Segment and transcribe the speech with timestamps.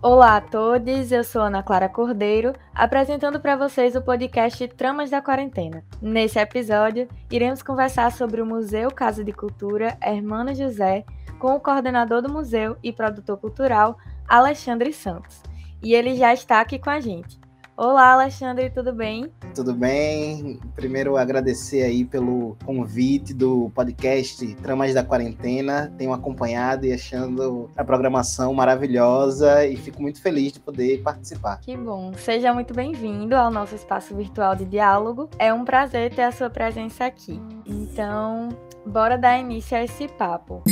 [0.00, 5.20] Olá a todos, eu sou Ana Clara Cordeiro, apresentando para vocês o podcast Tramas da
[5.20, 5.82] Quarentena.
[6.00, 11.04] Nesse episódio, iremos conversar sobre o Museu Casa de Cultura Hermano José
[11.40, 13.98] com o coordenador do museu e produtor cultural,
[14.28, 15.42] Alexandre Santos.
[15.82, 17.36] E ele já está aqui com a gente.
[17.78, 19.32] Olá, Alexandre, tudo bem?
[19.54, 20.58] Tudo bem.
[20.74, 25.94] Primeiro, agradecer aí pelo convite do podcast Tramas da Quarentena.
[25.96, 31.60] Tenho acompanhado e achando a programação maravilhosa e fico muito feliz de poder participar.
[31.60, 32.12] Que bom.
[32.14, 35.30] Seja muito bem-vindo ao nosso espaço virtual de diálogo.
[35.38, 37.40] É um prazer ter a sua presença aqui.
[37.64, 38.48] Então,
[38.84, 40.64] bora dar início a esse papo.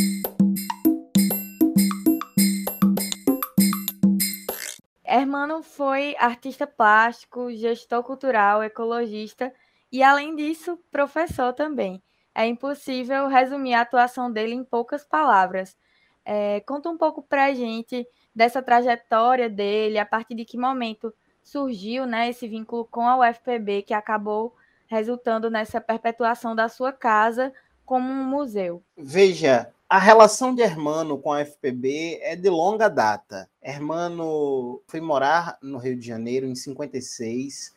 [5.06, 9.52] Hermano foi artista plástico, gestor cultural, ecologista
[9.90, 12.02] e, além disso, professor também.
[12.34, 15.76] É impossível resumir a atuação dele em poucas palavras.
[16.24, 21.14] É, conta um pouco para a gente dessa trajetória dele, a partir de que momento
[21.42, 24.54] surgiu né, esse vínculo com a UFPB, que acabou
[24.88, 27.52] resultando nessa perpetuação da sua casa
[27.84, 28.82] como um museu.
[28.96, 33.48] Veja, a relação de Hermano com a FPB é de longa data.
[33.62, 37.72] Hermano foi morar no Rio de Janeiro em 56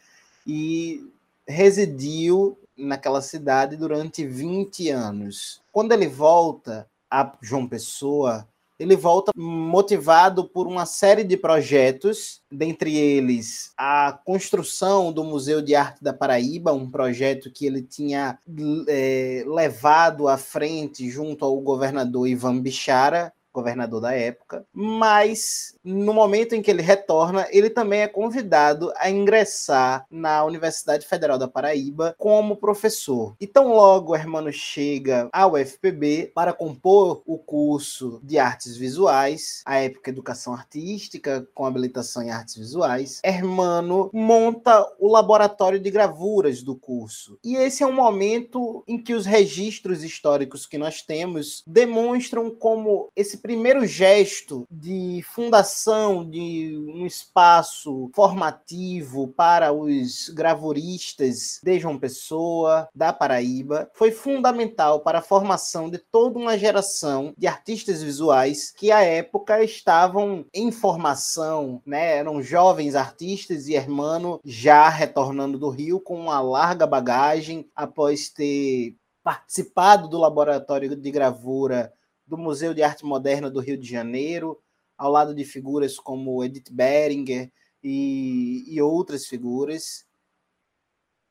[0.46, 1.08] e
[1.48, 5.62] residiu naquela cidade durante 20 anos.
[5.72, 8.48] Quando ele volta a João Pessoa,
[8.80, 15.76] ele volta motivado por uma série de projetos, dentre eles a construção do Museu de
[15.76, 18.40] Arte da Paraíba, um projeto que ele tinha
[18.88, 26.54] é, levado à frente junto ao governador Ivan Bichara, governador da época, mas no momento
[26.54, 32.16] em que ele retorna, ele também é convidado a ingressar na Universidade Federal da Paraíba
[32.18, 33.36] como professor.
[33.40, 39.80] E tão logo Hermano chega ao UFPB para compor o curso de artes visuais, a
[39.80, 46.76] época educação artística com habilitação em artes visuais, Hermano monta o laboratório de gravuras do
[46.76, 47.38] curso.
[47.44, 53.10] E esse é um momento em que os registros históricos que nós temos demonstram como
[53.16, 62.88] esse primeiro gesto de fundação de um espaço formativo para os gravuristas de João Pessoa,
[62.94, 68.92] da Paraíba, foi fundamental para a formação de toda uma geração de artistas visuais que
[68.92, 72.18] à época estavam em formação, né?
[72.18, 78.96] eram jovens artistas e Hermano já retornando do Rio com uma larga bagagem após ter
[79.24, 81.94] participado do laboratório de gravura
[82.30, 84.62] do Museu de Arte Moderna do Rio de Janeiro,
[84.96, 87.52] ao lado de figuras como Edith Beringer
[87.84, 90.06] e, e outras figuras.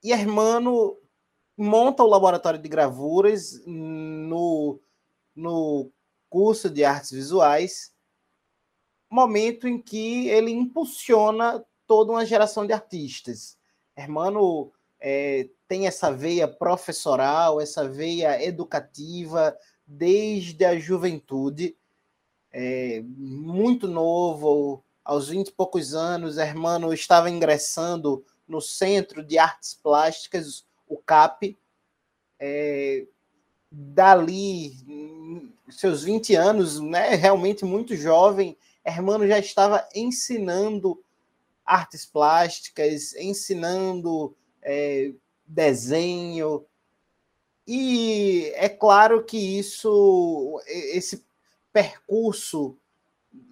[0.03, 0.99] E Hermano
[1.57, 4.81] monta o laboratório de gravuras no,
[5.37, 5.89] no
[6.29, 7.95] curso de artes visuais,
[9.09, 13.57] momento em que ele impulsiona toda uma geração de artistas.
[13.97, 21.77] Hermano é, tem essa veia professoral, essa veia educativa, desde a juventude,
[22.53, 29.75] é, muito novo, aos 20 e poucos anos, Hermano estava ingressando no Centro de Artes
[29.75, 31.57] Plásticas, o CAP.
[32.41, 33.07] É,
[33.71, 34.73] dali,
[35.71, 41.03] seus 20 anos, né, realmente muito jovem, Hermano já estava ensinando
[41.65, 44.35] artes plásticas, ensinando
[44.69, 45.13] é,
[45.47, 46.67] desenho,
[47.71, 51.23] e é claro que isso, esse
[51.71, 52.79] percurso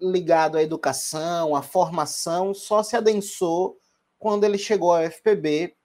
[0.00, 3.78] ligado à educação, à formação, só se adensou
[4.18, 5.76] quando ele chegou ao FPB,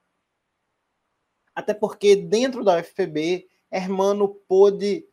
[1.54, 5.06] até porque dentro da UFPB, Hermano pôde,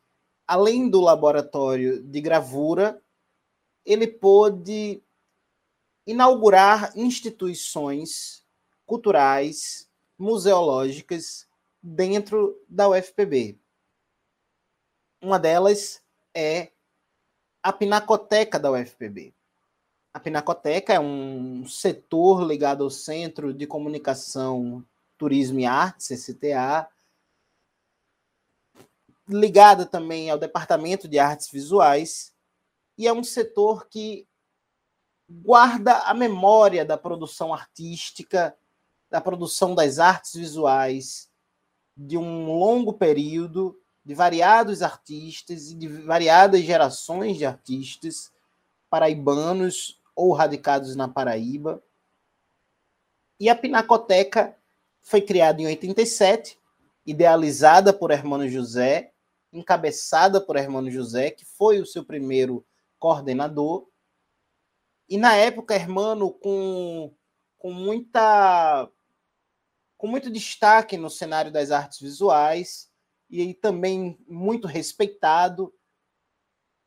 [0.47, 3.01] além do laboratório de gravura,
[3.85, 5.03] ele pôde
[6.07, 8.45] inaugurar instituições
[8.85, 9.88] culturais,
[10.19, 11.47] museológicas
[11.81, 13.57] dentro da UFPB.
[15.21, 16.03] Uma delas
[16.35, 16.71] é
[17.63, 19.33] a Pinacoteca da UFPB.
[20.13, 24.85] A Pinacoteca é um setor ligado ao Centro de Comunicação,
[25.17, 26.89] Turismo e Artes, CCTA,
[29.27, 32.33] ligada também ao Departamento de Artes Visuais,
[32.97, 34.27] e é um setor que
[35.29, 38.57] guarda a memória da produção artística,
[39.09, 41.29] da produção das artes visuais,
[41.95, 48.31] de um longo período, de variados artistas e de variadas gerações de artistas
[48.89, 51.83] paraibanos ou radicados na Paraíba.
[53.39, 54.57] E a Pinacoteca
[55.01, 56.59] foi criada em 87,
[57.05, 59.13] idealizada por Hermano José,
[59.51, 62.65] encabeçada por Hermano José, que foi o seu primeiro
[62.99, 63.87] coordenador.
[65.07, 67.13] E na época, Hermano, com,
[67.57, 68.89] com muita
[69.99, 72.89] com muito destaque no cenário das artes visuais
[73.29, 75.75] e também muito respeitado,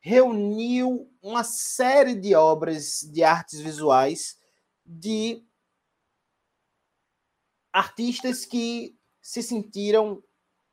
[0.00, 4.38] reuniu uma série de obras de artes visuais
[4.84, 5.46] de
[7.70, 10.24] artistas que se sentiram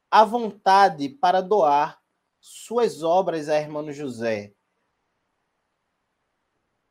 [0.09, 2.01] à vontade para doar
[2.39, 4.55] suas obras a Hermano José,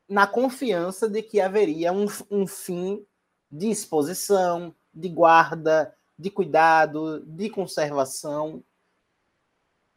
[0.07, 3.03] na confiança de que haveria um, um fim
[3.51, 8.63] de exposição, de guarda, de cuidado, de conservação.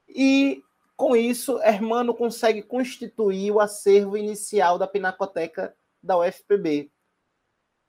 [0.08, 0.62] E
[0.96, 6.90] com isso, Hermano consegue constituir o acervo inicial da Pinacoteca da UFPB.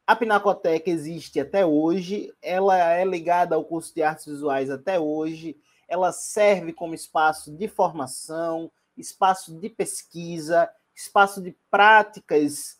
[0.05, 5.55] A Pinacoteca existe até hoje, ela é ligada ao curso de artes visuais até hoje,
[5.87, 12.79] ela serve como espaço de formação, espaço de pesquisa, espaço de práticas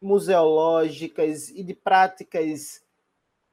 [0.00, 2.82] museológicas e de práticas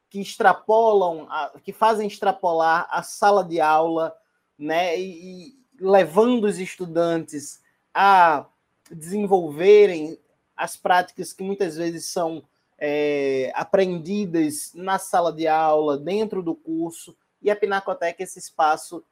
[0.10, 1.28] que extrapolam,
[1.64, 4.16] que fazem extrapolar a sala de aula,
[4.58, 7.62] né, e, e levando os estudantes
[7.94, 8.46] a
[8.92, 10.18] desenvolverem
[10.58, 12.44] as práticas que muitas vezes são
[12.78, 19.04] é, aprendidas na sala de aula, dentro do curso, e a Pinacoteca é esse espaço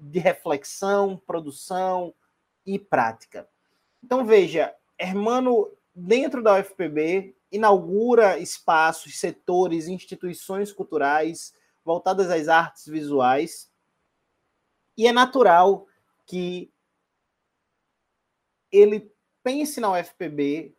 [0.00, 2.14] de reflexão, produção
[2.64, 3.48] e prática.
[4.02, 11.52] Então, veja, Hermano, dentro da UFPB, inaugura espaços, setores, instituições culturais
[11.84, 13.70] voltadas às artes visuais.
[14.96, 15.86] E é natural
[16.24, 16.70] que
[18.70, 19.10] ele
[19.42, 20.74] pense na UFPB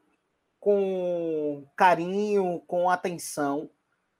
[0.60, 3.70] com carinho, com atenção,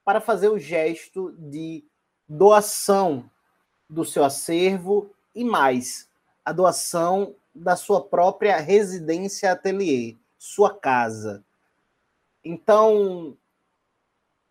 [0.04, 1.84] para fazer o gesto de
[2.28, 3.30] doação
[3.88, 6.08] do seu acervo e mais,
[6.44, 11.44] a doação da sua própria residência ateliê, sua casa.
[12.42, 13.36] Então,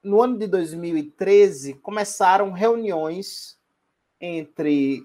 [0.03, 3.59] no ano de 2013, começaram reuniões
[4.21, 5.03] entre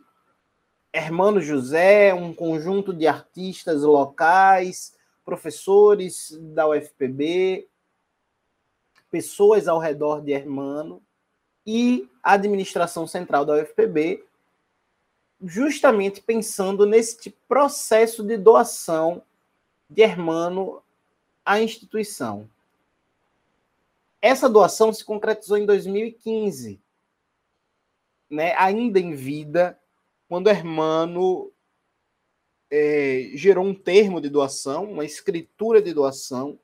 [0.93, 4.95] Hermano José, um conjunto de artistas locais,
[5.25, 7.67] professores da UFPB,
[9.11, 11.03] pessoas ao redor de Hermano
[11.67, 14.23] e a administração central da UFPB,
[15.43, 19.23] justamente pensando nesse processo de doação
[19.89, 20.83] de Hermano
[21.45, 22.49] à instituição.
[24.21, 26.81] Essa doação se concretizou em 2015,
[28.31, 29.79] né, ainda em vida,
[30.29, 31.53] quando Hermano
[32.71, 36.59] é, gerou um termo de doação, uma escritura de doação,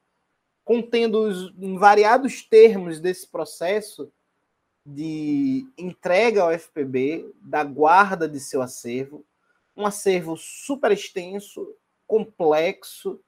[0.64, 4.10] contendo os variados termos desse processo
[4.84, 9.24] de entrega ao FPB, da guarda de seu acervo,
[9.76, 11.74] um acervo super extenso,
[12.10, 13.20] complexo,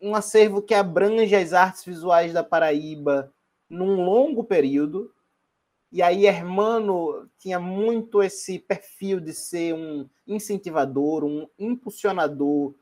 [0.00, 3.34] um acervo que abrange as artes visuais da Paraíba
[3.68, 5.12] num longo período.
[5.90, 12.72] E aí Hermano tinha muito esse perfil de ser um incentivador, um impulsionador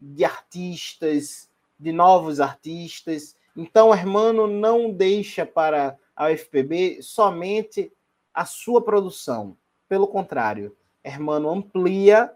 [0.00, 3.34] de artistas, de novos artistas.
[3.56, 7.92] Então Hermano não deixa para a UFPB somente
[8.32, 9.56] a sua produção.
[9.88, 12.32] Pelo contrário, Hermano amplia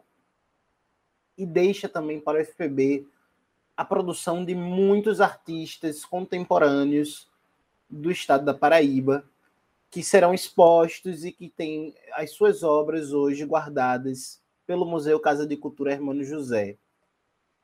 [1.37, 3.06] e deixa também para o UFPB
[3.76, 7.28] a produção de muitos artistas contemporâneos
[7.88, 9.25] do estado da Paraíba
[9.92, 15.54] que serão expostos e que têm as suas obras hoje guardadas pelo Museu Casa de
[15.54, 16.78] Cultura Hermano José.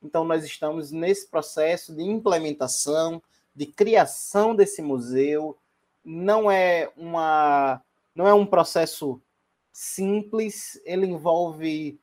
[0.02, 3.22] Então, nós estamos nesse processo de implementação,
[3.54, 5.56] de criação desse museu.
[6.04, 7.82] Não é, uma,
[8.14, 9.22] não é um processo
[9.72, 11.98] simples, ele envolve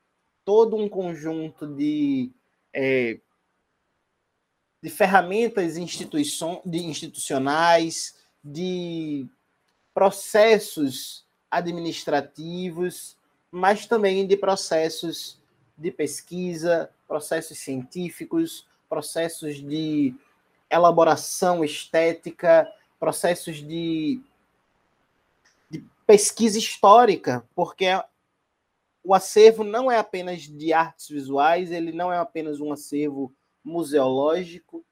[0.45, 2.31] todo um conjunto de
[2.71, 3.19] é,
[4.81, 9.27] de ferramentas de institucionais, de
[9.95, 13.17] processos administrativos,
[13.49, 15.39] mas também de processos
[15.75, 20.13] de pesquisa, processos científicos, processos de
[20.69, 24.21] elaboração estética, processos de,
[25.67, 27.87] de pesquisa histórica, porque
[29.05, 33.31] o acervo não é apenas de artes visuais, ele não é apenas um acervo
[33.63, 34.83] museológico,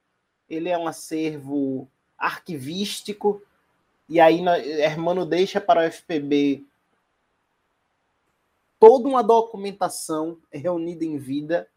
[0.47, 3.41] ele é um acervo arquivístico,
[4.07, 4.39] e aí
[4.79, 6.63] Hermano deixa para o FPB
[8.79, 11.67] toda uma documentação reunida em vida,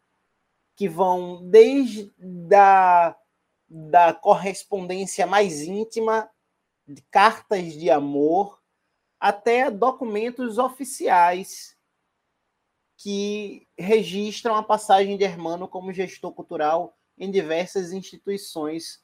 [0.75, 3.17] que vão desde da,
[3.67, 6.29] da correspondência mais íntima,
[6.87, 8.61] de cartas de amor,
[9.19, 11.76] até documentos oficiais
[12.97, 19.01] que registram a passagem de Hermano como gestor cultural em diversas instituições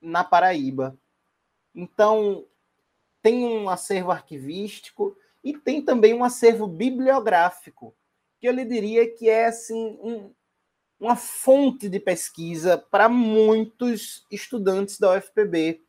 [0.00, 0.96] na Paraíba.
[1.74, 2.46] Então,
[3.20, 7.94] tem um acervo arquivístico e tem também um acervo bibliográfico,
[8.38, 10.30] que eu lhe diria que é assim um,
[11.00, 15.82] uma fonte de pesquisa para muitos estudantes da UFPB.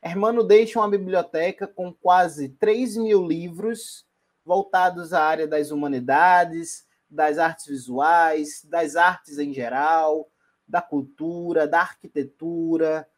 [0.00, 4.06] Hermano deixa uma biblioteca com quase 3 mil livros
[4.44, 10.30] voltados à área das humanidades, das artes visuais, das artes em geral,
[10.66, 13.08] da cultura, da arquitetura.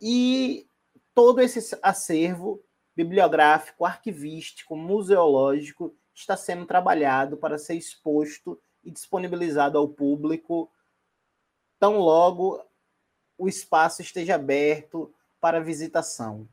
[0.00, 0.68] E
[1.14, 2.62] todo esse acervo
[2.96, 10.70] bibliográfico, arquivístico, museológico está sendo trabalhado para ser exposto e disponibilizado ao público
[11.78, 12.64] tão logo
[13.36, 16.48] o espaço esteja aberto para visitação.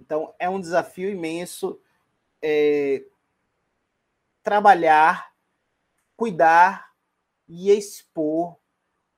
[0.00, 1.80] Então, é um desafio imenso
[2.40, 3.04] é,
[4.42, 5.27] trabalhar,
[6.18, 6.90] cuidar
[7.48, 8.56] e expor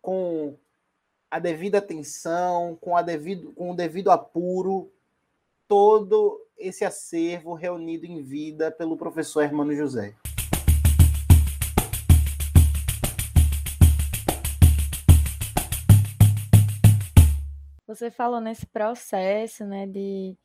[0.02, 0.54] com
[1.30, 4.92] a devida atenção, com, a devido, com o devido apuro,
[5.66, 10.14] todo esse acervo reunido em vida pelo professor Hermano José.
[17.86, 20.36] Você falou nesse processo, né, de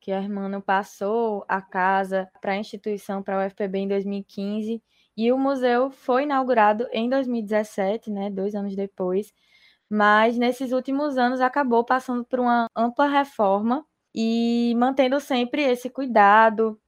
[0.00, 4.82] que o Hermano passou a casa para a instituição, para a UFPB em 2015,
[5.18, 9.34] e o museu foi inaugurado em 2017, né, dois anos depois,
[9.90, 13.84] mas nesses últimos anos acabou passando por uma ampla reforma
[14.14, 16.80] e mantendo sempre esse cuidado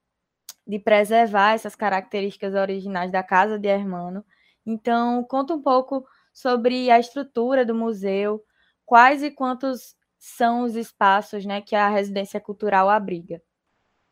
[0.64, 4.24] de preservar essas características originais da casa de Hermano.
[4.64, 8.44] Então, conta um pouco sobre a estrutura do museu,
[8.86, 13.42] quais e quantos são os espaços né, que a residência cultural abriga.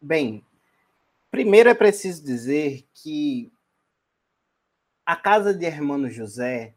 [0.00, 0.44] Bem,
[1.30, 3.52] primeiro é preciso dizer que
[5.08, 6.74] a casa de Hermano José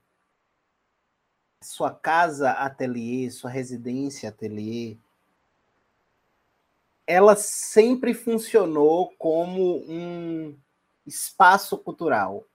[1.62, 4.96] sua casa ateliê, sua residência ateliê,
[7.06, 10.58] ela sempre funcionou como um
[11.06, 12.46] espaço cultural.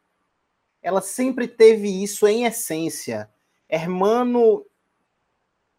[0.81, 3.31] Ela sempre teve isso em essência.
[3.69, 4.65] Hermano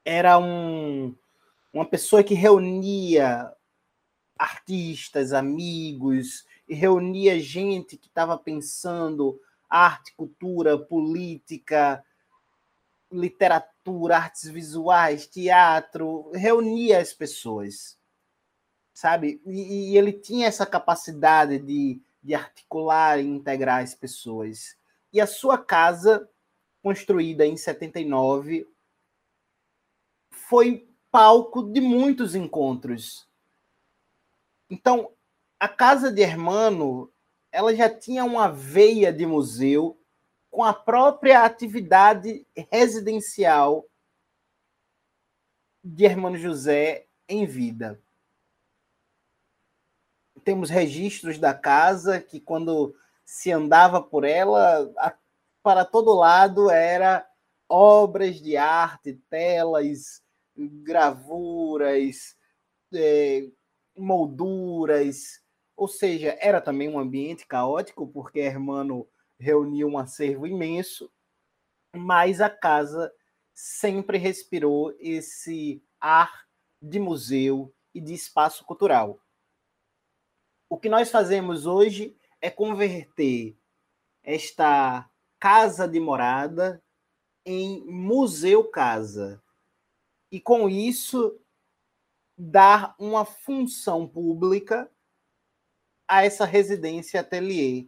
[0.05, 1.15] era um,
[1.73, 3.51] uma pessoa que reunia
[4.37, 12.03] artistas, amigos, e reunia gente que estava pensando arte, cultura, política,
[13.11, 17.97] literatura, artes visuais, teatro, reunia as pessoas,
[18.93, 19.41] sabe?
[19.45, 24.75] E, e ele tinha essa capacidade de, de articular e integrar as pessoas.
[25.11, 26.29] E a sua casa,
[26.83, 28.67] construída em 79,
[30.29, 33.27] foi palco de muitos encontros.
[34.69, 35.11] Então,
[35.59, 37.11] a casa de Hermano,
[37.51, 39.99] ela já tinha uma veia de museu
[40.49, 43.85] com a própria atividade residencial
[45.83, 48.01] de Hermano José em vida.
[50.43, 54.91] Temos registros da casa que, quando se andava por ela,
[55.61, 57.29] para todo lado era
[57.67, 60.23] obras de arte, telas,
[60.55, 62.37] gravuras,
[62.93, 63.49] é,
[63.97, 65.41] molduras,
[65.77, 69.07] ou seja, era também um ambiente caótico, porque Hermano
[69.39, 71.11] reunia um acervo imenso,
[71.95, 73.13] mas a casa
[73.53, 76.47] sempre respirou esse ar
[76.81, 79.19] de museu e de espaço cultural.
[80.67, 83.55] O que nós fazemos hoje é converter
[84.23, 85.07] esta
[85.39, 86.83] casa de morada
[87.45, 89.41] em museu casa.
[90.31, 91.39] E com isso
[92.37, 94.91] dar uma função pública
[96.07, 97.87] a essa residência ateliê,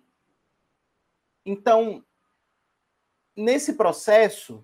[1.45, 2.03] então,
[3.35, 4.63] nesse processo,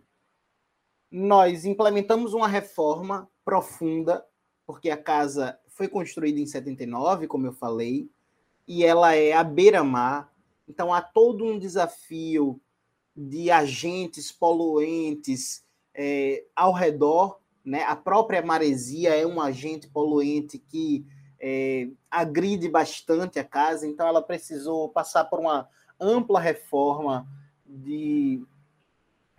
[1.09, 4.25] nós implementamos uma reforma profunda,
[4.65, 8.09] porque a casa foi construída em 79, como eu falei,
[8.67, 10.33] e ela é à beira-mar,
[10.67, 12.61] então há todo um desafio
[13.15, 17.83] de agentes poluentes é, ao redor, né?
[17.83, 21.05] A própria maresia é um agente poluente que
[21.39, 27.27] é, agride bastante a casa, então ela precisou passar por uma ampla reforma
[27.65, 28.41] de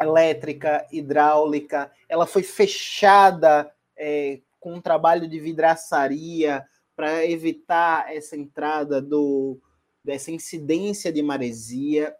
[0.00, 9.00] elétrica, hidráulica, ela foi fechada é, com um trabalho de vidraçaria para evitar essa entrada
[9.00, 9.58] do,
[10.04, 12.14] dessa incidência de maresia.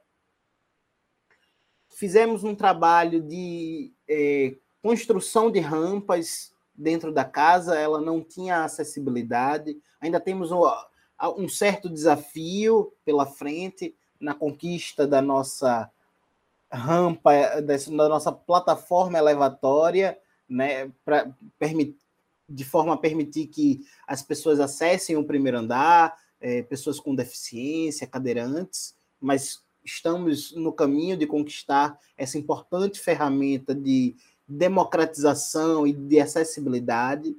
[1.88, 9.76] Fizemos um trabalho de é, construção de rampas dentro da casa, ela não tinha acessibilidade.
[10.00, 10.62] Ainda temos um,
[11.36, 15.90] um certo desafio pela frente, na conquista da nossa
[16.72, 17.30] rampa
[17.62, 20.18] da nossa plataforma elevatória,
[20.48, 21.98] né, para permitir
[22.48, 28.06] de forma a permitir que as pessoas acessem o primeiro andar, é, pessoas com deficiência,
[28.06, 34.14] cadeirantes, mas estamos no caminho de conquistar essa importante ferramenta de
[34.46, 37.36] democratização e de acessibilidade.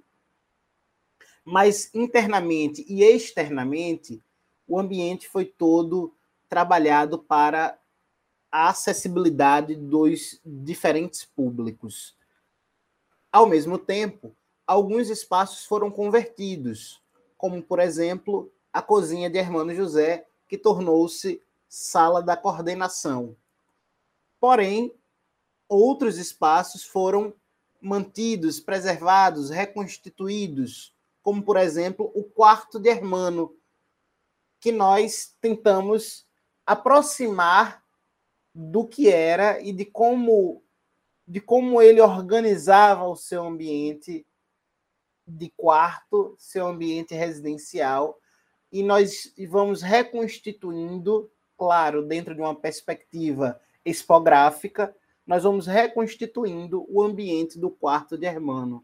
[1.44, 4.22] Mas internamente e externamente,
[4.68, 6.14] o ambiente foi todo
[6.50, 7.80] trabalhado para
[8.52, 12.16] a acessibilidade dos diferentes públicos.
[13.32, 14.36] Ao mesmo tempo,
[14.66, 17.02] alguns espaços foram convertidos,
[17.38, 23.36] como, por exemplo, a cozinha de Hermano José, que tornou-se sala da coordenação.
[24.40, 24.94] Porém,
[25.68, 27.34] outros espaços foram
[27.82, 33.56] mantidos, preservados, reconstituídos, como, por exemplo, o quarto de Hermano,
[34.60, 36.26] que nós tentamos
[36.66, 37.84] aproximar
[38.54, 40.64] do que era e de como
[41.28, 44.26] de como ele organizava o seu ambiente
[45.28, 48.18] de quarto, seu ambiente residencial,
[48.72, 54.96] e nós vamos reconstituindo, claro, dentro de uma perspectiva expográfica,
[55.28, 58.84] nós vamos reconstituindo o ambiente do quarto de Hermano.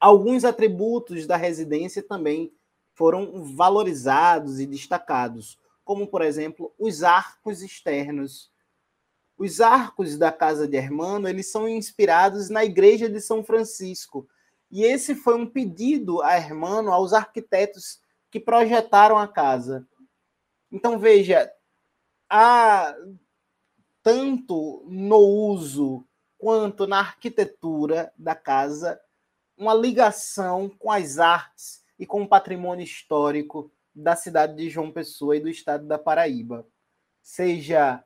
[0.00, 2.50] Alguns atributos da residência também
[2.94, 8.50] foram valorizados e destacados, como, por exemplo, os arcos externos.
[9.36, 14.26] Os arcos da casa de Hermano, eles são inspirados na igreja de São Francisco,
[14.70, 19.86] e esse foi um pedido a Hermano aos arquitetos que projetaram a casa.
[20.70, 21.52] Então, veja,
[22.28, 22.94] há
[24.10, 26.04] tanto no uso
[26.36, 29.00] quanto na arquitetura da casa
[29.56, 35.36] uma ligação com as artes e com o patrimônio histórico da cidade de João Pessoa
[35.36, 36.66] e do estado da Paraíba,
[37.22, 38.02] seja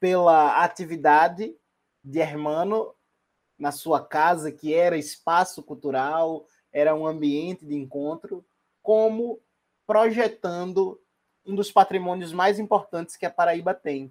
[0.00, 1.54] pela atividade
[2.02, 2.94] de Hermano
[3.58, 8.42] na sua casa, que era espaço cultural, era um ambiente de encontro,
[8.82, 9.38] como
[9.86, 10.98] projetando
[11.44, 14.10] um dos patrimônios mais importantes que a Paraíba tem,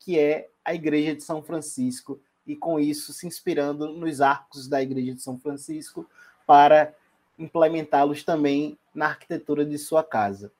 [0.00, 4.82] que é a Igreja de São Francisco, e com isso se inspirando nos arcos da
[4.82, 6.08] Igreja de São Francisco
[6.46, 6.94] para
[7.38, 10.52] implementá-los também na arquitetura de sua casa.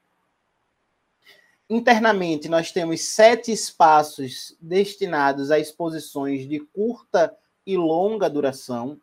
[1.68, 7.34] Internamente, nós temos sete espaços destinados a exposições de curta
[7.66, 9.00] e longa duração.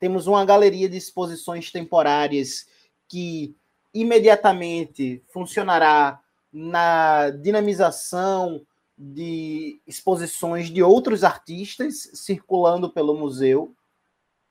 [0.00, 2.66] Temos uma galeria de exposições temporárias
[3.08, 3.54] que
[3.92, 6.20] imediatamente funcionará
[6.52, 13.74] na dinamização de exposições de outros artistas circulando pelo museu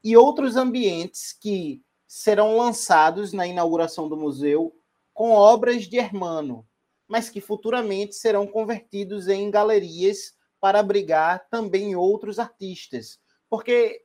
[0.03, 4.75] e outros ambientes que serão lançados na inauguração do museu
[5.13, 6.67] com obras de Hermano,
[7.07, 14.03] mas que futuramente serão convertidos em galerias para abrigar também outros artistas, porque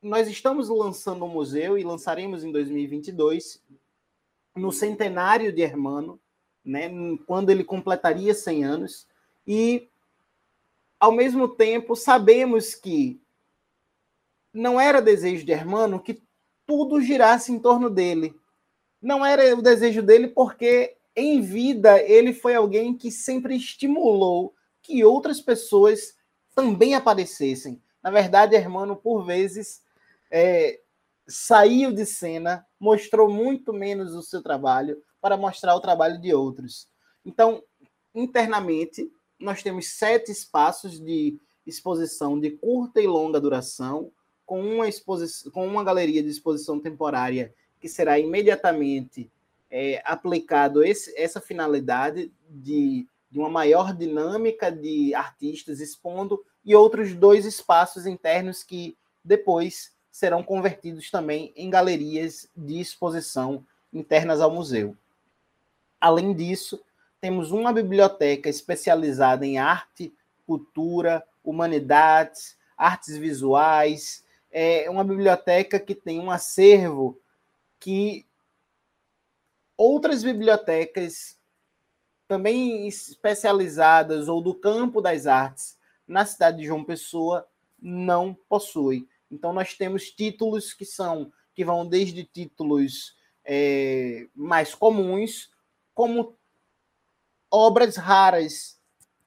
[0.00, 3.62] nós estamos lançando um museu e lançaremos em 2022
[4.54, 6.20] no centenário de Hermano,
[6.64, 6.90] né,
[7.26, 9.06] quando ele completaria 100 anos,
[9.46, 9.88] e
[10.98, 13.20] ao mesmo tempo sabemos que
[14.52, 16.22] não era desejo de Hermano que
[16.66, 18.34] tudo girasse em torno dele.
[19.00, 25.04] Não era o desejo dele porque em vida ele foi alguém que sempre estimulou que
[25.04, 26.16] outras pessoas
[26.54, 27.80] também aparecessem.
[28.02, 29.82] Na verdade, Hermano, por vezes,
[30.30, 30.80] é,
[31.26, 36.88] saiu de cena, mostrou muito menos o seu trabalho para mostrar o trabalho de outros.
[37.24, 37.62] Então,
[38.12, 44.10] internamente, nós temos sete espaços de exposição de curta e longa duração,
[44.44, 49.30] com uma, exposição, com uma galeria de exposição temporária que será imediatamente
[49.70, 57.14] é, aplicado esse, essa finalidade de, de uma maior dinâmica de artistas expondo e outros
[57.14, 64.96] dois espaços internos que depois serão convertidos também em galerias de exposição internas ao museu.
[66.02, 66.82] Além disso,
[67.20, 70.12] temos uma biblioteca especializada em arte,
[70.44, 74.24] cultura, humanidades, artes visuais.
[74.50, 77.20] É uma biblioteca que tem um acervo
[77.78, 78.26] que
[79.76, 81.38] outras bibliotecas
[82.26, 87.46] também especializadas ou do campo das artes na cidade de João Pessoa
[87.80, 89.06] não possui.
[89.30, 95.52] Então nós temos títulos que são que vão desde títulos é, mais comuns,
[95.94, 96.36] como
[97.50, 98.80] obras raras,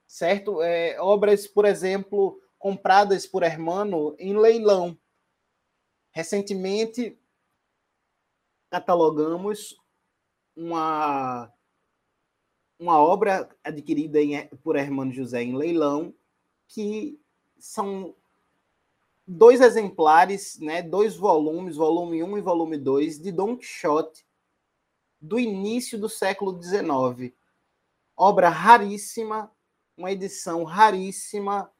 [0.07, 0.61] certo?
[0.61, 4.97] É, obras, por exemplo, compradas por Hermano em leilão.
[6.11, 7.19] Recentemente
[8.69, 9.77] catalogamos
[10.55, 11.51] uma
[12.77, 16.13] uma obra adquirida em, por Hermano José em leilão,
[16.67, 17.17] que
[17.57, 18.13] são
[19.25, 24.25] dois exemplares, né, dois volumes, volume 1 e volume 2, de Don Quixote,
[25.21, 27.33] do início do século XIX.
[28.15, 29.51] Obra raríssima,
[29.97, 31.71] uma edição raríssima,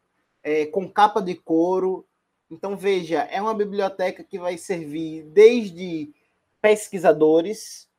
[0.44, 2.08] é, com capa de couro.
[2.50, 6.14] Então, veja, é uma biblioteca que vai servir desde
[6.62, 7.90] pesquisadores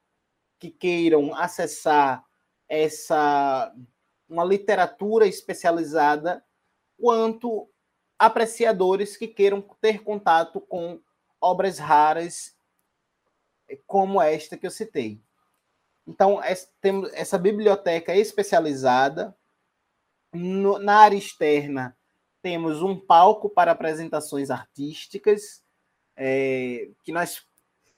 [0.58, 2.24] que queiram acessar
[2.68, 3.72] essa
[4.28, 6.44] uma literatura especializada,
[6.98, 7.68] quanto
[8.18, 11.00] apreciadores que queiram ter contato com
[11.40, 12.56] obras raras
[13.86, 15.20] como esta que eu citei.
[16.06, 16.40] Então,
[16.80, 19.34] temos essa biblioteca especializada.
[20.32, 21.96] No, na área externa,
[22.42, 25.62] temos um palco para apresentações artísticas,
[26.16, 27.40] é, que, nós,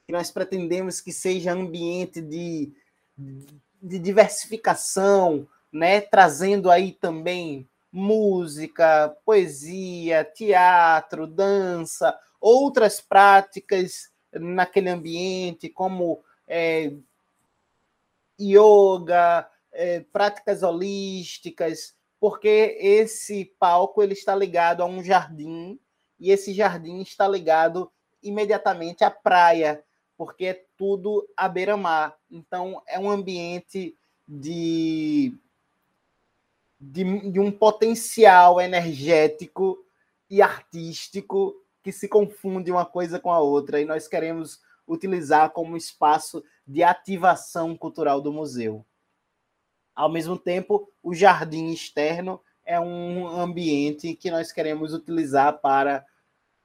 [0.06, 2.72] que nós pretendemos que seja ambiente de,
[3.82, 6.00] de diversificação, né?
[6.00, 16.92] trazendo aí também música, poesia, teatro, dança, outras práticas naquele ambiente, como é,
[18.40, 25.78] yoga, é, práticas holísticas, porque esse palco ele está ligado a um jardim
[26.18, 27.90] e esse jardim está ligado
[28.22, 29.82] imediatamente à praia,
[30.16, 32.16] porque é tudo à beira-mar.
[32.30, 33.96] Então é um ambiente
[34.26, 35.32] de,
[36.80, 39.78] de, de um potencial energético
[40.28, 45.76] e artístico que se confunde uma coisa com a outra e nós queremos utilizar como
[45.76, 48.84] espaço de ativação cultural do museu.
[49.94, 56.04] Ao mesmo tempo, o jardim externo é um ambiente que nós queremos utilizar para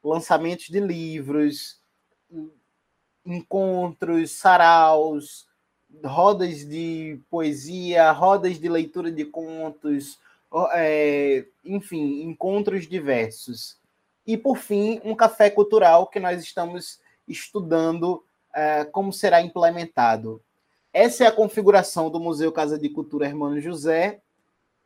[0.04, 1.82] lançamentos de livros,
[3.26, 5.48] encontros, saraus,
[6.04, 10.20] rodas de poesia, rodas de leitura de contos,
[10.74, 13.78] é, enfim, encontros diversos.
[14.26, 20.42] E, por fim, um café cultural que nós estamos estudando é, como será implementado.
[20.92, 24.22] Essa é a configuração do Museu Casa de Cultura Hermano José,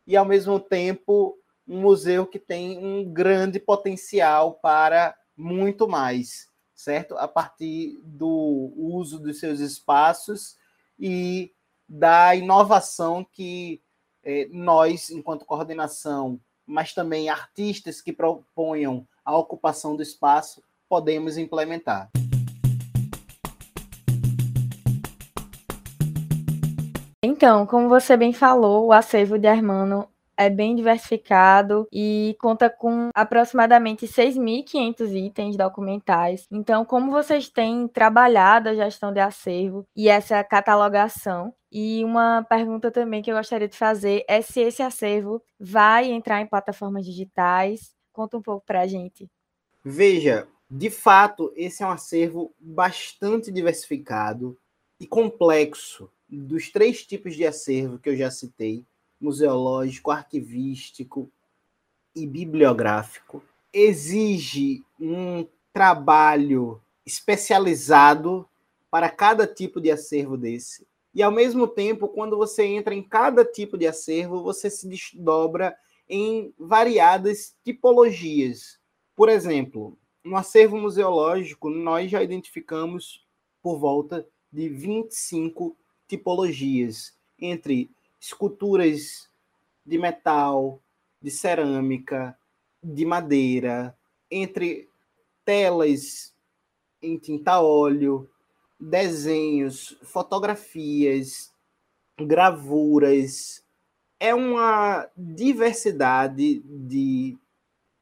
[0.08, 7.18] e, ao mesmo tempo, um museu que tem um grande potencial para muito mais, certo?
[7.18, 10.56] A partir do uso dos seus espaços
[10.98, 11.52] e
[11.88, 13.82] da inovação que
[14.24, 22.10] eh, nós, enquanto coordenação, mas também artistas que proponham a ocupação do espaço, podemos implementar.
[27.24, 33.10] Então, como você bem falou, o acervo de Hermano é bem diversificado e conta com
[33.16, 36.46] aproximadamente 6.500 itens documentais.
[36.52, 41.52] Então, como vocês têm trabalhado a gestão de acervo e essa catalogação?
[41.72, 46.40] E uma pergunta também que eu gostaria de fazer é se esse acervo vai entrar
[46.40, 47.96] em plataformas digitais.
[48.14, 49.28] Conta um pouco para a gente.
[49.84, 54.56] Veja, de fato, esse é um acervo bastante diversificado
[55.00, 58.86] e complexo dos três tipos de acervo que eu já citei,
[59.20, 61.32] museológico, arquivístico
[62.16, 68.48] e bibliográfico, exige um trabalho especializado
[68.90, 70.88] para cada tipo de acervo desse.
[71.14, 75.76] E ao mesmo tempo, quando você entra em cada tipo de acervo, você se desdobra
[76.08, 78.80] em variadas tipologias.
[79.16, 83.26] Por exemplo, no acervo museológico, nós já identificamos
[83.62, 85.76] por volta de 25
[86.08, 87.90] tipologias entre
[88.20, 89.30] esculturas
[89.86, 90.82] de metal,
[91.22, 92.38] de cerâmica,
[92.84, 93.98] de madeira,
[94.30, 94.90] entre
[95.46, 96.34] telas
[97.02, 98.30] em tinta óleo,
[98.80, 101.54] desenhos, fotografias,
[102.20, 103.64] gravuras.
[104.20, 107.38] É uma diversidade de,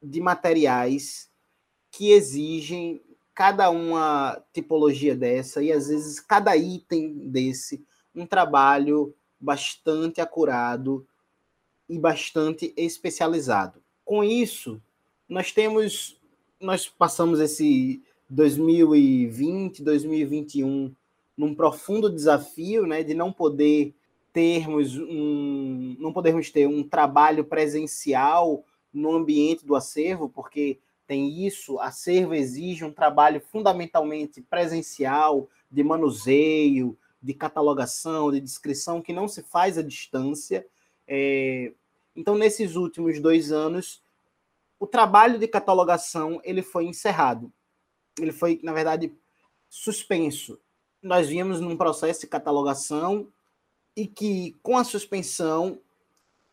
[0.02, 1.30] de materiais
[1.92, 3.02] que exigem
[3.34, 11.06] cada uma tipologia dessa e às vezes cada item desse um trabalho bastante acurado
[11.88, 13.82] e bastante especializado.
[14.04, 14.82] Com isso,
[15.28, 16.20] nós temos,
[16.60, 20.96] nós passamos esse 2020, 2021
[21.38, 23.94] num profundo desafio, né, de não poder
[24.32, 31.80] termos um, não podermos ter um trabalho presencial no ambiente do acervo, porque tem isso,
[31.80, 39.42] acervo exige um trabalho fundamentalmente presencial, de manuseio, de catalogação, de descrição, que não se
[39.42, 40.66] faz à distância.
[41.08, 41.74] É...
[42.16, 44.04] Então, nesses últimos dois anos,
[44.80, 47.52] o trabalho de catalogação ele foi encerrado.
[48.20, 49.12] Ele foi, na verdade,
[49.68, 50.60] suspenso.
[51.02, 53.28] Nós vimos num processo de catalogação
[53.96, 55.80] e que, com a suspensão,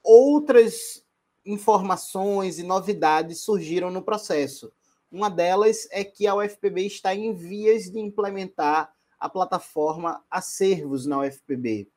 [0.03, 1.05] outras
[1.45, 4.73] informações e novidades surgiram no processo.
[5.11, 8.91] Uma delas é que a UFPB está em vias de implementar
[9.23, 11.89] a plataforma Acervos na UFPB,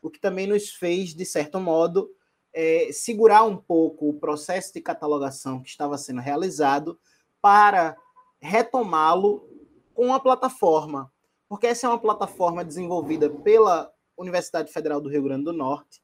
[0.00, 2.10] o que também nos fez, de certo modo,
[2.54, 6.98] é, segurar um pouco o processo de catalogação que estava sendo realizado
[7.38, 7.94] para
[8.40, 9.46] retomá-lo
[9.92, 11.12] com a plataforma,
[11.46, 16.02] porque essa é uma plataforma desenvolvida pela Universidade Federal do Rio Grande do Norte,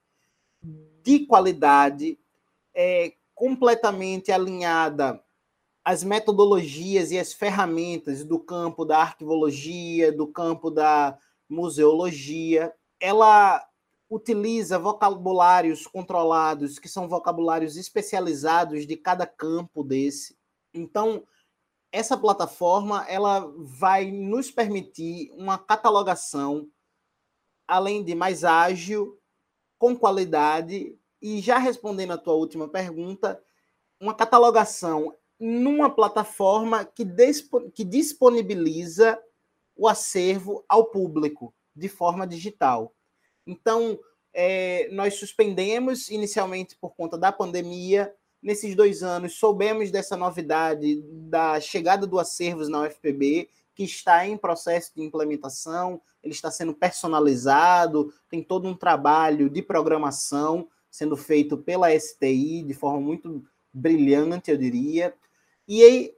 [1.03, 2.21] de qualidade,
[2.75, 5.25] é, completamente alinhada
[5.87, 11.17] às metodologias e às ferramentas do campo da arquivologia, do campo da
[11.49, 12.75] museologia.
[12.99, 13.65] Ela
[14.11, 20.37] utiliza vocabulários controlados, que são vocabulários especializados de cada campo desse.
[20.75, 21.23] Então,
[21.93, 26.69] essa plataforma ela vai nos permitir uma catalogação
[27.65, 29.21] além de mais ágil,
[29.79, 33.41] com qualidade e já respondendo a tua última pergunta,
[34.01, 37.05] uma catalogação numa plataforma que,
[37.75, 39.19] que disponibiliza
[39.77, 42.95] o acervo ao público de forma digital.
[43.47, 43.99] Então,
[44.33, 48.13] é, nós suspendemos inicialmente por conta da pandemia.
[48.43, 54.39] Nesses dois anos, soubemos dessa novidade da chegada do acervos na UFPB, que está em
[54.39, 61.59] processo de implementação, ele está sendo personalizado, tem todo um trabalho de programação sendo feito
[61.59, 65.15] pela STI de forma muito brilhante, eu diria.
[65.69, 66.15] E aí,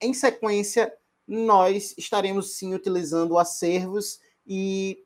[0.00, 0.92] em sequência,
[1.26, 5.04] nós estaremos sim utilizando acervos e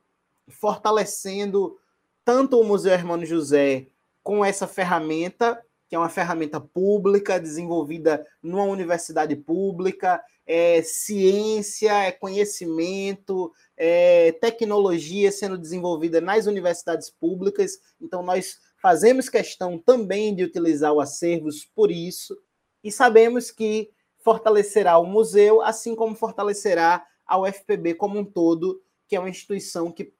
[0.48, 1.78] fortalecendo
[2.24, 3.88] tanto o Museu Hermano José
[4.22, 12.12] com essa ferramenta, que é uma ferramenta pública, desenvolvida numa universidade pública, é ciência, é
[12.12, 17.78] conhecimento, é tecnologia sendo desenvolvida nas universidades públicas.
[18.00, 22.36] Então, nós fazemos questão também de utilizar o acervos por isso,
[22.82, 29.16] e sabemos que fortalecerá o museu, assim como fortalecerá a UFPB como um todo, que
[29.16, 30.12] é uma instituição que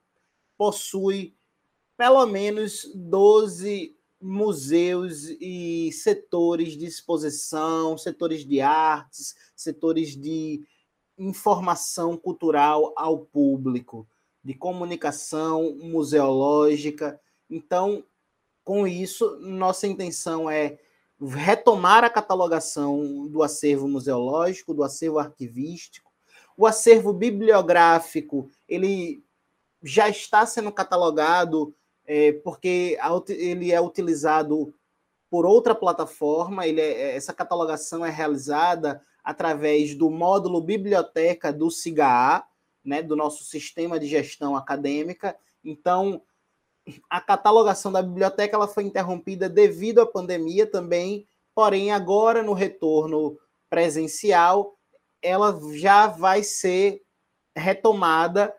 [0.57, 1.35] possui
[1.97, 10.65] pelo menos 12 museus e setores de exposição, setores de artes, setores de
[11.17, 14.07] informação cultural ao público,
[14.43, 17.19] de comunicação museológica.
[17.49, 18.03] Então,
[18.63, 20.79] com isso, nossa intenção é
[21.27, 26.11] retomar a catalogação do acervo museológico, do acervo arquivístico.
[26.57, 29.23] O acervo bibliográfico, ele
[29.81, 31.73] já está sendo catalogado
[32.05, 32.97] é, porque
[33.29, 34.73] ele é utilizado
[35.29, 42.45] por outra plataforma, ele é, essa catalogação é realizada através do módulo biblioteca do SIGA,
[42.83, 45.35] né, do nosso sistema de gestão acadêmica.
[45.63, 46.21] Então,
[47.09, 53.37] a catalogação da biblioteca ela foi interrompida devido à pandemia também, porém agora no retorno
[53.69, 54.77] presencial
[55.21, 57.01] ela já vai ser
[57.55, 58.53] retomada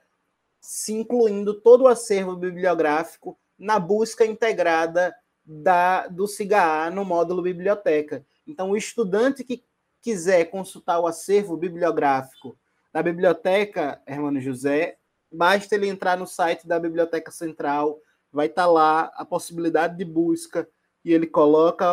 [0.61, 8.25] se incluindo todo o acervo bibliográfico na busca integrada da, do CIGA no módulo biblioteca.
[8.47, 9.63] Então, o estudante que
[10.01, 12.57] quiser consultar o acervo bibliográfico
[12.91, 14.97] da biblioteca Hermano José,
[15.31, 17.99] basta ele entrar no site da Biblioteca Central,
[18.35, 20.69] vai estar lá a possibilidade de busca,
[21.05, 21.87] e ele coloca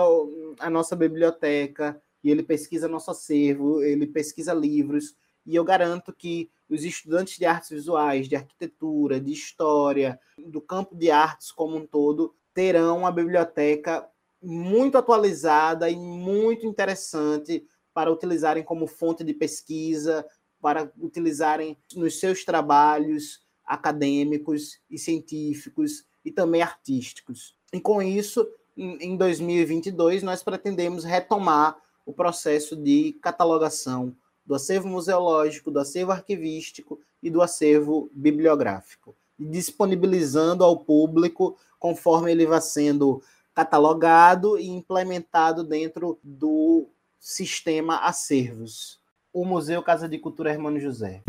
[0.59, 6.49] a nossa biblioteca, e ele pesquisa nosso acervo, ele pesquisa livros, e eu garanto que
[6.67, 11.85] os estudantes de artes visuais, de arquitetura, de história, do campo de artes como um
[11.85, 14.07] todo, terão uma biblioteca
[14.41, 20.25] muito atualizada e muito interessante para utilizarem como fonte de pesquisa,
[20.59, 27.55] para utilizarem nos seus trabalhos acadêmicos e científicos e também artísticos.
[27.73, 35.71] E com isso, em 2022, nós pretendemos retomar o processo de catalogação do acervo museológico,
[35.71, 43.21] do acervo arquivístico e do acervo bibliográfico, disponibilizando ao público conforme ele vai sendo
[43.53, 46.87] catalogado e implementado dentro do
[47.19, 48.99] sistema acervos.
[49.33, 51.21] O Museu Casa de Cultura Hermano José.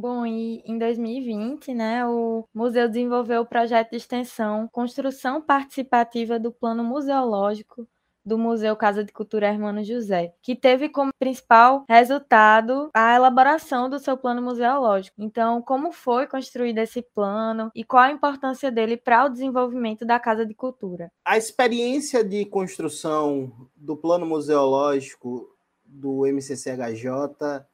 [0.00, 6.50] Bom, e em 2020, né, o museu desenvolveu o projeto de extensão Construção Participativa do
[6.50, 7.86] Plano Museológico
[8.24, 13.98] do Museu Casa de Cultura Hermano José, que teve como principal resultado a elaboração do
[13.98, 15.20] seu plano museológico.
[15.20, 20.18] Então, como foi construído esse plano e qual a importância dele para o desenvolvimento da
[20.18, 21.12] Casa de Cultura?
[21.22, 27.66] A experiência de construção do plano museológico do MCCHJ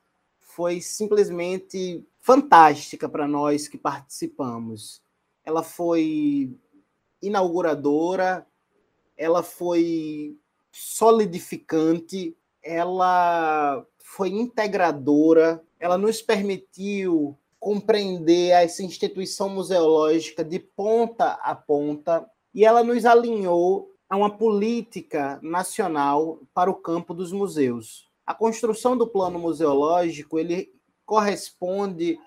[0.56, 5.00] foi simplesmente fantástica para nós que participamos.
[5.44, 6.52] Ela foi
[7.22, 8.44] inauguradora,
[9.16, 10.36] ela foi
[10.72, 22.28] solidificante, ela foi integradora, ela nos permitiu compreender essa instituição museológica de ponta a ponta
[22.52, 28.08] e ela nos alinhou a uma política nacional para o campo dos museus.
[28.26, 30.75] A construção do plano museológico ele
[31.06, 32.18] corresponde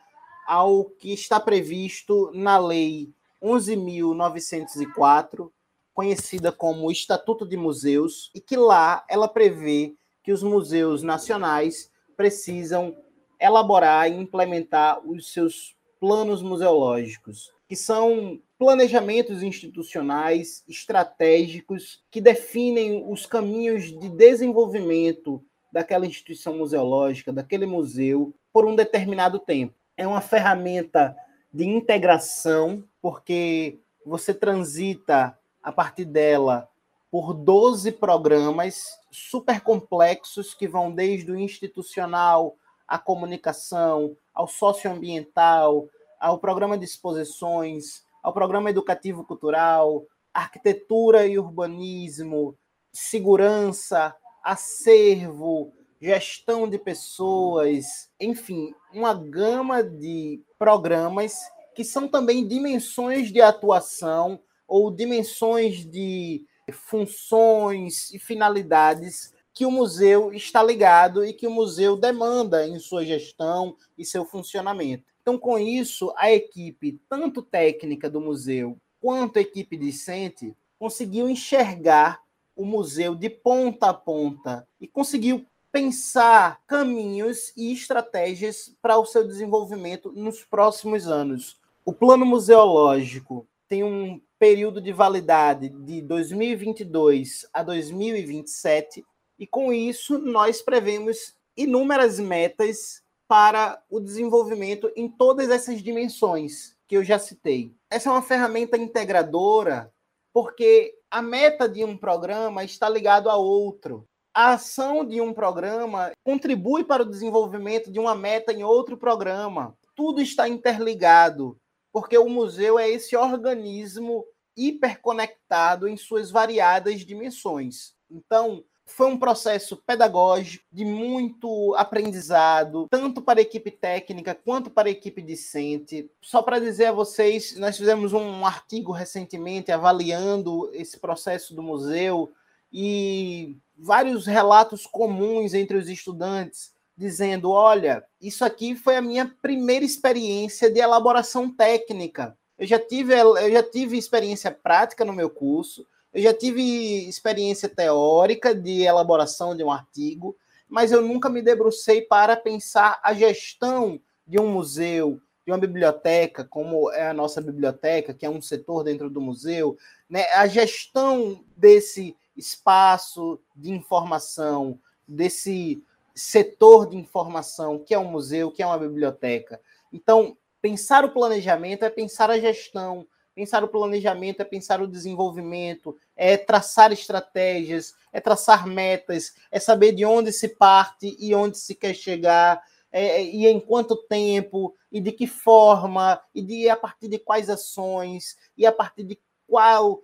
[0.48, 3.14] ao que está previsto na lei
[3.44, 5.52] 11.904,
[5.94, 12.98] conhecida como Estatuto de Museus, e que lá ela prevê que os museus nacionais precisam
[13.40, 23.26] elaborar e implementar os seus planos museológicos, que são planejamentos institucionais estratégicos que definem os
[23.26, 29.74] caminhos de desenvolvimento daquela instituição museológica, daquele museu, por um determinado tempo.
[29.96, 31.16] É uma ferramenta
[31.54, 36.70] de integração, porque você transita a partir dela
[37.12, 42.56] por 12 programas super complexos que vão desde o institucional
[42.88, 45.88] à comunicação, ao socioambiental,
[46.20, 52.56] ao programa de exposições, ao programa educativo cultural, arquitetura e urbanismo,
[52.92, 61.38] segurança, acervo, gestão de pessoas, enfim, uma gama de programas
[61.76, 70.32] que são também dimensões de atuação ou dimensões de funções e finalidades que o museu
[70.32, 75.04] está ligado e que o museu demanda em sua gestão e seu funcionamento.
[75.22, 82.22] Então, com isso, a equipe, tanto técnica do museu quanto a equipe discente, conseguiu enxergar
[82.56, 89.28] o museu de ponta a ponta e conseguiu pensar caminhos e estratégias para o seu
[89.28, 91.60] desenvolvimento nos próximos anos.
[91.86, 99.06] O plano museológico tem um período de validade de 2022 a 2027
[99.38, 106.98] e com isso nós prevemos inúmeras metas para o desenvolvimento em todas essas dimensões que
[106.98, 107.72] eu já citei.
[107.92, 109.94] Essa é uma ferramenta integradora
[110.34, 116.12] porque a meta de um programa está ligado a outro a ação de um programa
[116.24, 119.76] contribui para o desenvolvimento de uma meta em outro programa.
[119.96, 121.58] Tudo está interligado,
[121.92, 127.94] porque o museu é esse organismo hiperconectado em suas variadas dimensões.
[128.10, 134.88] Então, foi um processo pedagógico de muito aprendizado, tanto para a equipe técnica quanto para
[134.88, 136.10] a equipe discente.
[136.22, 142.34] Só para dizer a vocês, nós fizemos um artigo recentemente avaliando esse processo do museu
[142.72, 149.86] e vários relatos comuns entre os estudantes, dizendo: olha, isso aqui foi a minha primeira
[149.86, 152.38] experiência de elaboração técnica.
[152.58, 157.70] Eu já tive, eu já tive experiência prática no meu curso, eu já tive experiência
[157.70, 160.36] teórica de elaboração de um artigo,
[160.68, 166.44] mas eu nunca me debrucei para pensar a gestão de um museu, de uma biblioteca,
[166.44, 169.78] como é a nossa biblioteca, que é um setor dentro do museu,
[170.10, 170.26] né?
[170.34, 175.84] a gestão desse espaço de informação, desse
[176.16, 179.60] setor de informação que é um museu, que é uma biblioteca.
[179.92, 185.98] Então, pensar o planejamento é pensar a gestão, pensar o planejamento é pensar o desenvolvimento,
[186.16, 191.74] é traçar estratégias, é traçar metas, é saber de onde se parte e onde se
[191.74, 197.08] quer chegar, é, e em quanto tempo, e de que forma, e de a partir
[197.08, 200.02] de quais ações, e a partir de qual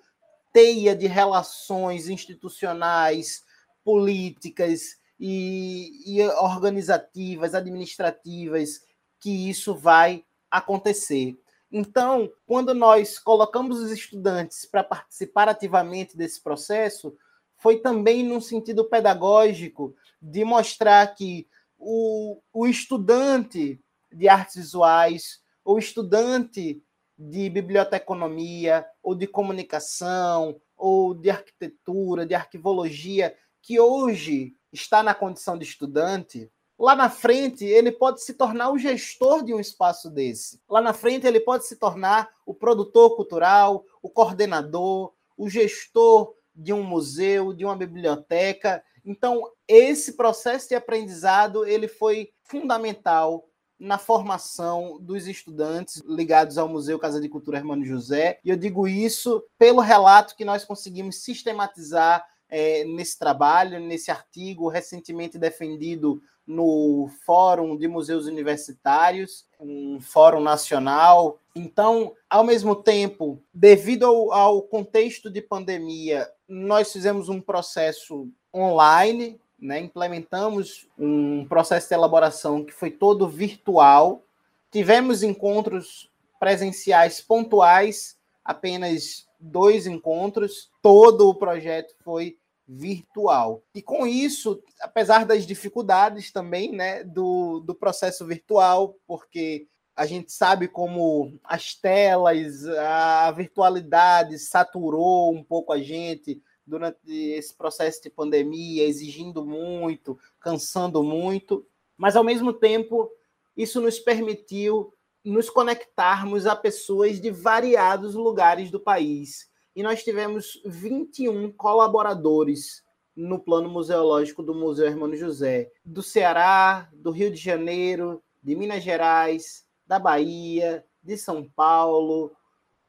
[0.56, 3.44] teia de relações institucionais,
[3.84, 8.80] políticas e, e organizativas, administrativas,
[9.20, 11.38] que isso vai acontecer.
[11.70, 17.18] Então, quando nós colocamos os estudantes para participar ativamente desse processo,
[17.58, 23.78] foi também num sentido pedagógico de mostrar que o, o estudante
[24.10, 26.82] de artes visuais, o estudante
[27.18, 35.58] de biblioteconomia, ou de comunicação, ou de arquitetura, de arquivologia, que hoje está na condição
[35.58, 40.62] de estudante, lá na frente ele pode se tornar o gestor de um espaço desse.
[40.70, 46.74] Lá na frente ele pode se tornar o produtor cultural, o coordenador, o gestor de
[46.74, 48.84] um museu, de uma biblioteca.
[49.04, 53.48] Então, esse processo de aprendizado ele foi fundamental
[53.86, 58.40] na formação dos estudantes ligados ao Museu Casa de Cultura Hermano José.
[58.44, 64.68] E eu digo isso pelo relato que nós conseguimos sistematizar é, nesse trabalho, nesse artigo
[64.70, 71.40] recentemente defendido no Fórum de Museus Universitários, um fórum nacional.
[71.56, 79.40] Então, ao mesmo tempo, devido ao, ao contexto de pandemia, nós fizemos um processo online,
[79.60, 79.80] né?
[79.80, 84.24] implementamos um processo de elaboração que foi todo virtual.
[84.72, 90.70] Tivemos encontros presenciais pontuais, apenas dois encontros.
[90.82, 92.38] Todo o projeto foi
[92.68, 93.62] virtual.
[93.74, 100.32] E com isso, apesar das dificuldades também né, do, do processo virtual, porque a gente
[100.32, 108.10] sabe como as telas, a virtualidade saturou um pouco a gente durante esse processo de
[108.10, 111.66] pandemia, exigindo muito, cansando muito,
[111.98, 113.12] mas ao mesmo tempo
[113.56, 114.94] isso nos permitiu
[115.24, 119.50] nos conectarmos a pessoas de variados lugares do país.
[119.76, 122.84] E nós tivemos 21 colaboradores
[123.16, 128.84] no plano museológico do Museu Hermano José, do Ceará, do Rio de Janeiro, de Minas
[128.84, 132.32] Gerais, da Bahia, de São Paulo,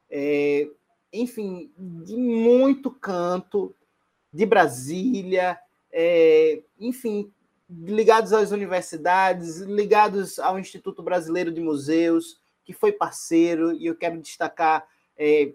[0.09, 0.69] é,
[1.11, 3.75] enfim, de muito canto,
[4.31, 5.57] de Brasília,
[5.91, 7.31] é, enfim,
[7.69, 14.21] ligados às universidades, ligados ao Instituto Brasileiro de Museus, que foi parceiro, e eu quero
[14.21, 14.87] destacar
[15.17, 15.53] é,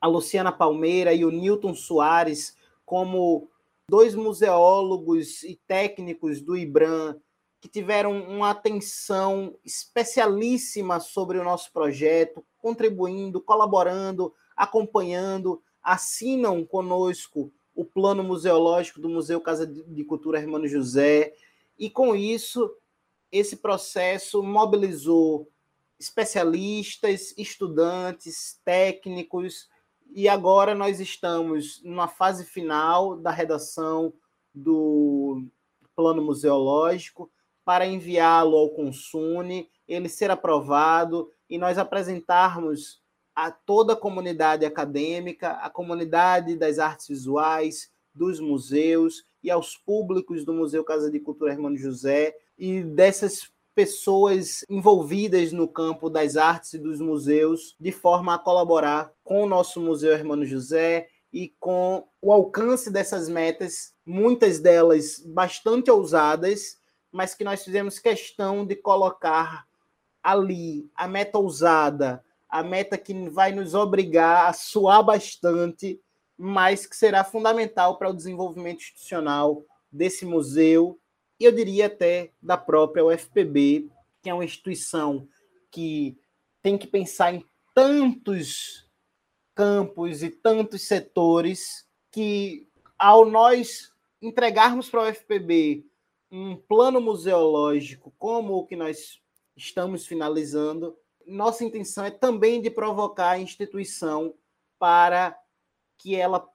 [0.00, 3.48] a Luciana Palmeira e o Newton Soares como
[3.88, 7.16] dois museólogos e técnicos do IBRAM
[7.60, 17.84] que tiveram uma atenção especialíssima sobre o nosso projeto, contribuindo, colaborando, acompanhando, assinam conosco o
[17.84, 21.34] plano museológico do Museu Casa de Cultura Hermano José,
[21.78, 22.70] e com isso
[23.32, 25.48] esse processo mobilizou
[25.98, 29.68] especialistas, estudantes, técnicos,
[30.12, 34.12] e agora nós estamos na fase final da redação
[34.54, 35.44] do
[35.96, 37.30] plano museológico
[37.64, 43.02] para enviá-lo ao Consune, ele ser aprovado e nós apresentarmos
[43.34, 50.44] a toda a comunidade acadêmica, a comunidade das artes visuais, dos museus e aos públicos
[50.44, 56.74] do Museu Casa de Cultura Hermano José e dessas pessoas envolvidas no campo das artes
[56.74, 62.06] e dos museus, de forma a colaborar com o nosso Museu Hermano José e com
[62.22, 66.78] o alcance dessas metas, muitas delas bastante ousadas,
[67.10, 69.66] mas que nós fizemos questão de colocar
[70.22, 72.23] ali a meta ousada,
[72.54, 76.00] a meta que vai nos obrigar a suar bastante,
[76.38, 81.00] mas que será fundamental para o desenvolvimento institucional desse museu
[81.40, 83.90] e eu diria até da própria UFPB,
[84.22, 85.28] que é uma instituição
[85.68, 86.16] que
[86.62, 87.44] tem que pensar em
[87.74, 88.88] tantos
[89.52, 93.92] campos e tantos setores que, ao nós
[94.22, 95.84] entregarmos para a UFPB
[96.30, 99.20] um plano museológico como o que nós
[99.56, 100.96] estamos finalizando,
[101.26, 104.34] nossa intenção é também de provocar a instituição
[104.78, 105.38] para
[105.98, 106.48] que ela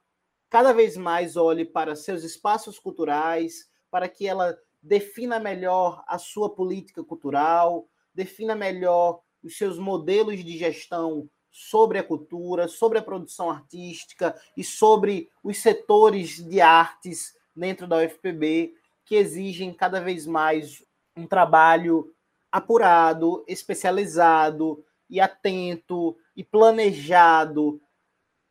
[0.48, 6.50] cada vez mais olhe para seus espaços culturais, para que ela defina melhor a sua
[6.50, 13.50] política cultural, defina melhor os seus modelos de gestão sobre a cultura, sobre a produção
[13.50, 20.84] artística e sobre os setores de artes dentro da UFPB que exigem cada vez mais
[21.16, 22.14] um trabalho
[22.50, 27.80] apurado, especializado e atento e planejado.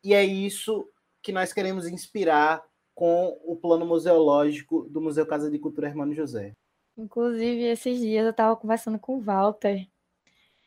[0.02, 0.88] E é isso
[1.22, 2.62] que nós queremos inspirar
[2.94, 6.54] com o plano museológico do Museu Casa de Cultura Hermano José.
[6.96, 9.88] Inclusive, esses dias eu estava conversando com o Walter,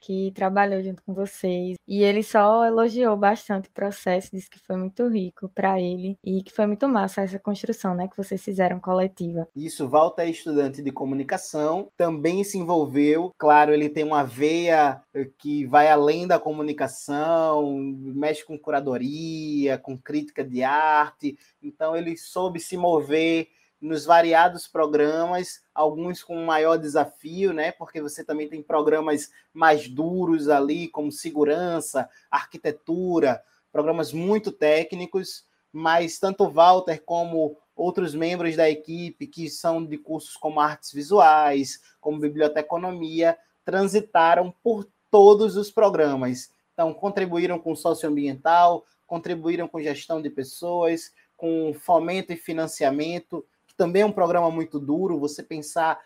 [0.04, 1.78] que trabalhou junto com vocês.
[1.88, 6.44] E ele só elogiou bastante o processo, disse que foi muito rico para ele e
[6.44, 9.48] que foi muito massa essa construção, né, que vocês fizeram coletiva.
[9.56, 13.32] Isso, Walter é estudante de comunicação, também se envolveu.
[13.38, 15.02] Claro, ele tem uma veia
[15.38, 21.38] que vai além da comunicação, mexe com curadoria, com crítica de arte.
[21.62, 23.48] Então ele soube se mover
[23.84, 27.74] nos variados programas, alguns com maior desafio, né?
[27.74, 36.18] Porque você também tem programas mais duros ali, como segurança, arquitetura, programas muito técnicos, mas
[36.18, 42.22] tanto Walter como outros membros da equipe que são de cursos como artes visuais, como
[42.22, 46.54] biblioteconomia, transitaram por todos os programas.
[46.74, 54.04] Então, contribuíram com socioambiental, contribuíram com gestão de pessoas, com fomento e financiamento que também
[54.04, 56.00] é um programa muito duro, você pensar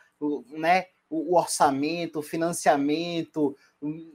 [0.50, 3.56] né, o orçamento, o financiamento.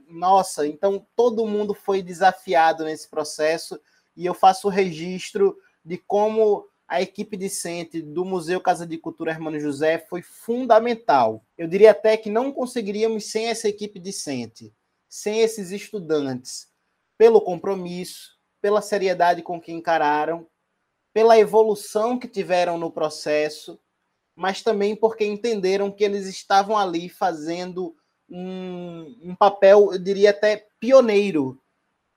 [0.09, 3.79] Nossa, então todo mundo foi desafiado nesse processo
[4.15, 9.31] e eu faço o registro de como a equipe discente do Museu Casa de Cultura
[9.31, 11.43] Hermano José foi fundamental.
[11.57, 14.73] Eu diria até que não conseguiríamos sem essa equipe discente,
[15.07, 16.67] sem esses estudantes,
[17.17, 20.47] pelo compromisso, pela seriedade com que encararam,
[21.13, 23.79] pela evolução que tiveram no processo,
[24.35, 27.95] mas também porque entenderam que eles estavam ali fazendo
[28.29, 31.61] um, um papel, eu diria até pioneiro,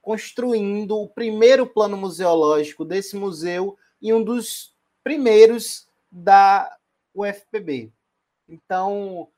[0.01, 4.74] construindo o primeiro plano museológico desse museu e um dos
[5.05, 6.74] primeiros da
[7.14, 7.92] UFPB.
[8.49, 9.28] Então,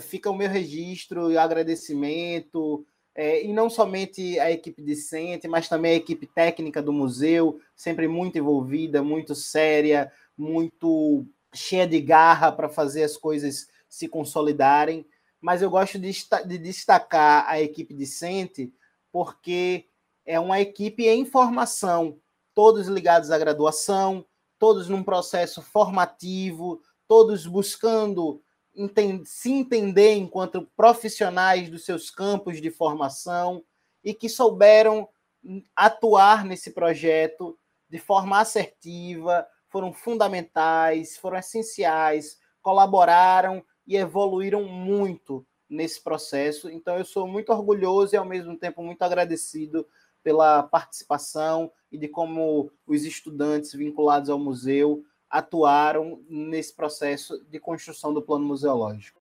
[0.00, 2.84] fica o meu registro e agradecimento,
[3.18, 8.06] é, e não somente a equipe discente, mas também a equipe técnica do museu, sempre
[8.06, 15.06] muito envolvida, muito séria, muito cheia de garra para fazer as coisas se consolidarem.
[15.40, 16.12] Mas eu gosto de,
[16.46, 18.70] de destacar a equipe discente,
[19.10, 19.86] porque
[20.26, 22.18] é uma equipe em formação,
[22.54, 24.26] todos ligados à graduação,
[24.58, 28.42] todos num processo formativo, todos buscando
[29.24, 33.64] se entender enquanto profissionais dos seus campos de formação
[34.04, 35.08] e que souberam
[35.74, 37.58] atuar nesse projeto
[37.88, 46.68] de forma assertiva, foram fundamentais, foram essenciais, colaboraram e evoluíram muito nesse processo.
[46.68, 49.86] Então, eu sou muito orgulhoso e, ao mesmo tempo, muito agradecido
[50.22, 55.04] pela participação e de como os estudantes vinculados ao museu
[55.36, 59.20] atuaram nesse processo de construção do plano museológico.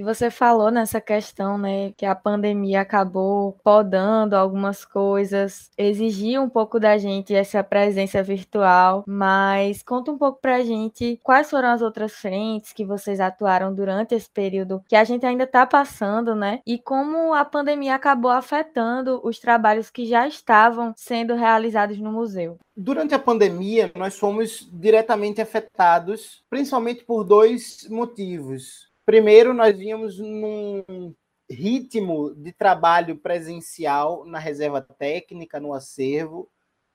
[0.00, 6.48] E você falou nessa questão, né, que a pandemia acabou podando algumas coisas, exigiu um
[6.48, 11.82] pouco da gente essa presença virtual, mas conta um pouco pra gente quais foram as
[11.82, 16.60] outras frentes que vocês atuaram durante esse período que a gente ainda está passando, né?
[16.66, 22.56] E como a pandemia acabou afetando os trabalhos que já estavam sendo realizados no museu.
[22.74, 28.89] Durante a pandemia, nós fomos diretamente afetados, principalmente por dois motivos.
[29.10, 31.12] Primeiro, nós vínhamos num
[31.50, 36.48] ritmo de trabalho presencial na reserva técnica, no acervo,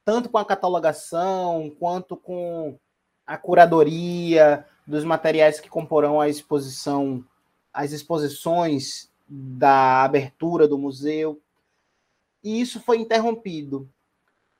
[0.05, 2.79] tanto com a catalogação quanto com
[3.27, 7.21] a curadoria dos materiais que comporão a exposição,
[7.73, 11.41] as exposições da abertura do museu.
[12.41, 13.89] E isso foi interrompido,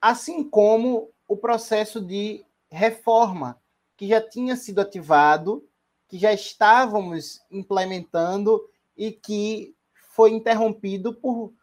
[0.02, 3.58] assim como o processo de reforma
[3.96, 5.66] que já tinha sido ativado
[6.08, 8.62] que já estávamos implementando
[8.98, 9.76] e que
[10.12, 11.54] foi interrompido por,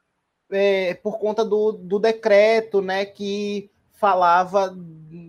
[0.51, 4.77] é, por conta do, do decreto né, que falava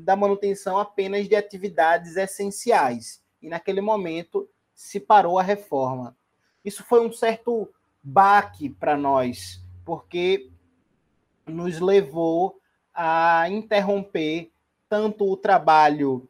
[0.04, 3.24] da manutenção apenas de atividades essenciais.
[3.42, 6.18] E naquele momento se parou a reforma.
[6.66, 7.70] Isso foi um certo
[8.02, 10.50] baque para nós, porque
[11.46, 12.60] nos levou
[12.94, 14.52] a interromper
[14.90, 16.28] tanto o trabalho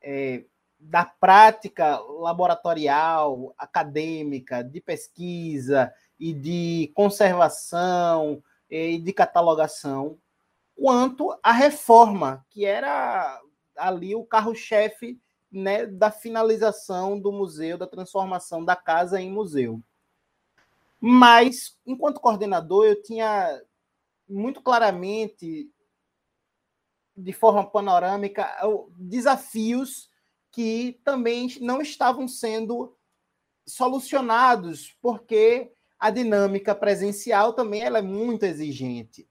[0.00, 0.44] é,
[0.84, 10.18] da prática laboratorial, acadêmica, de pesquisa e de conservação e de catalogação,
[10.76, 13.40] quanto a reforma, que era
[13.76, 15.18] ali o carro-chefe
[15.50, 19.80] né, da finalização do museu, da transformação da casa em museu.
[21.00, 23.62] Mas, enquanto coordenador, eu tinha
[24.28, 25.70] muito claramente,
[27.16, 28.50] de forma panorâmica,
[28.98, 30.12] desafios
[30.54, 32.96] que também não estavam sendo
[33.66, 39.28] solucionados, porque a dinâmica presencial também ela é muito exigente.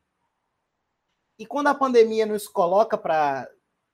[1.40, 3.50] E quando a pandemia nos coloca para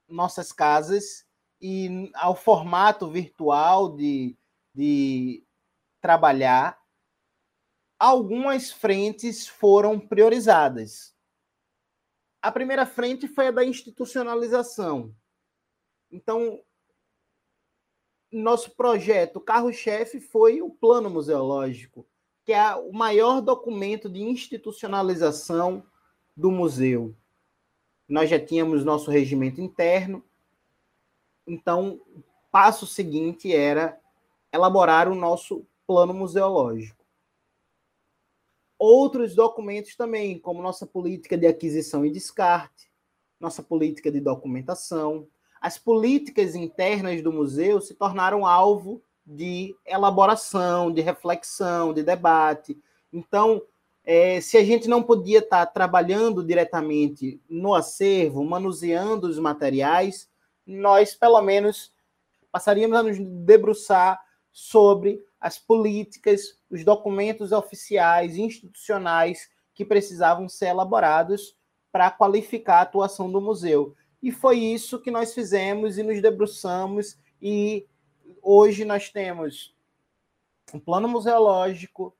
[0.07, 1.23] nossas casas
[1.61, 4.35] e ao formato virtual de,
[4.73, 5.45] de
[6.01, 6.81] trabalhar,
[7.99, 11.13] algumas frentes foram priorizadas.
[12.41, 15.13] A primeira frente foi a da institucionalização.
[16.09, 16.63] Então,
[18.31, 22.05] nosso projeto carro-chefe foi o Plano Museológico,
[22.45, 25.83] que é o maior documento de institucionalização
[26.35, 27.15] do museu.
[28.07, 30.23] Nós já tínhamos nosso regimento interno,
[31.45, 33.99] então o passo seguinte era
[34.51, 37.05] elaborar o nosso plano museológico.
[38.77, 42.89] Outros documentos também, como nossa política de aquisição e descarte,
[43.39, 45.27] nossa política de documentação,
[45.61, 52.77] as políticas internas do museu se tornaram alvo de elaboração, de reflexão, de debate.
[53.11, 53.61] Então,
[54.03, 60.29] é, se a gente não podia estar trabalhando diretamente no acervo, manuseando os materiais,
[60.65, 61.93] nós, pelo menos,
[62.51, 64.19] passaríamos a nos debruçar
[64.51, 71.55] sobre as políticas, os documentos oficiais, institucionais que precisavam ser elaborados
[71.91, 73.95] para qualificar a atuação do museu.
[74.21, 77.87] E foi isso que nós fizemos e nos debruçamos, e
[78.41, 79.73] hoje nós temos
[80.73, 82.15] um plano museológico,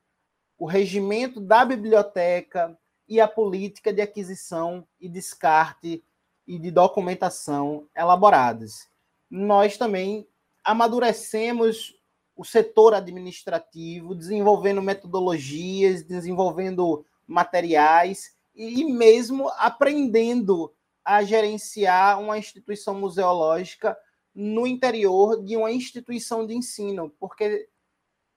[0.57, 2.77] o regimento da biblioteca
[3.07, 6.03] e a política de aquisição e descarte
[6.47, 8.87] e de documentação elaboradas.
[9.29, 10.27] Nós também
[10.63, 11.95] amadurecemos
[12.35, 20.73] o setor administrativo, desenvolvendo metodologias, desenvolvendo materiais e mesmo aprendendo
[21.03, 23.97] a gerenciar uma instituição museológica
[24.33, 27.67] no interior de uma instituição de ensino, porque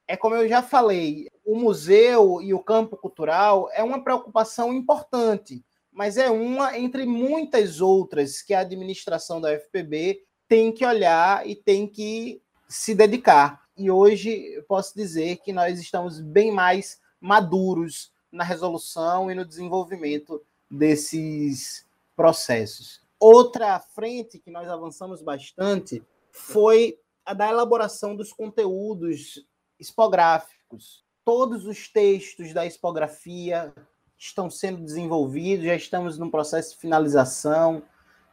[0.08, 5.64] é como eu já falei, o museu e o campo cultural é uma preocupação importante,
[5.92, 11.54] mas é uma entre muitas outras que a administração da FPB tem que olhar e
[11.54, 13.62] tem que se dedicar.
[13.76, 19.44] E hoje eu posso dizer que nós estamos bem mais maduros na resolução e no
[19.44, 21.86] desenvolvimento desses
[22.23, 23.01] processos.
[23.18, 26.01] Outra frente que nós avançamos bastante
[26.31, 26.97] foi
[27.27, 29.45] a da elaboração dos conteúdos
[29.77, 31.05] expográficos.
[31.25, 33.75] Todos os textos da expografia
[34.16, 37.83] estão sendo desenvolvidos, já estamos no processo de finalização.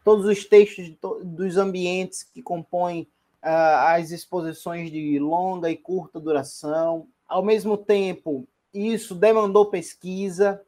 [0.04, 3.10] Todos os textos dos ambientes que compõem
[3.44, 7.08] uh, as exposições de longa e curta duração.
[7.28, 10.62] Ao mesmo tempo, isso demandou pesquisa,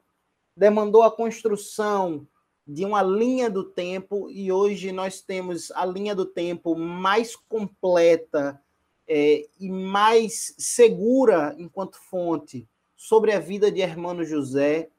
[0.58, 2.28] demandou a construção
[2.72, 8.62] de uma linha do tempo, e hoje nós temos a linha do tempo mais completa
[9.06, 12.66] é, e mais segura enquanto fonte
[12.96, 14.90] sobre a vida de Hermano José,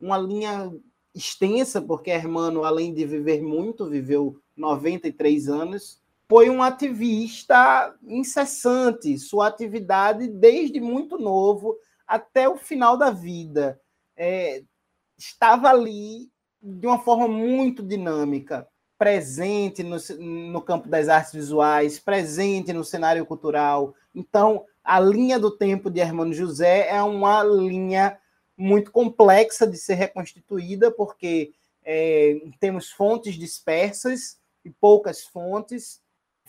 [0.00, 0.72] uma linha
[1.12, 9.48] extensa, porque Hermano, além de viver muito, viveu 93 anos, foi um ativista incessante, sua
[9.48, 13.80] atividade desde muito novo até o final da vida.
[14.16, 14.62] É,
[15.18, 16.30] estava ali
[16.66, 18.66] de uma forma muito dinâmica,
[18.98, 23.94] presente no, no campo das artes visuais, presente no cenário cultural.
[24.12, 28.18] Então, a linha do tempo de Hermano José é uma linha
[28.56, 31.52] muito complexa de ser reconstituída, porque
[31.84, 36.00] é, temos fontes dispersas e poucas fontes.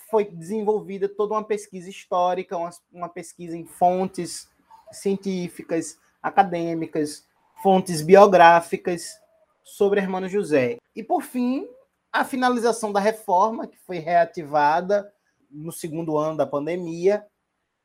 [0.10, 4.50] Foi desenvolvida toda uma pesquisa histórica, uma, uma pesquisa em fontes
[4.92, 7.28] científicas, acadêmicas,
[7.62, 9.20] fontes biográficas
[9.68, 10.78] sobre Hermano José.
[10.96, 11.68] E, por fim,
[12.12, 15.14] a finalização da reforma, que foi reativada
[15.52, 17.26] no segundo ano da pandemia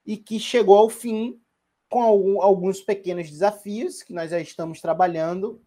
[0.07, 1.41] e que chegou ao fim
[1.89, 5.61] com alguns pequenos desafios que nós já estamos trabalhando,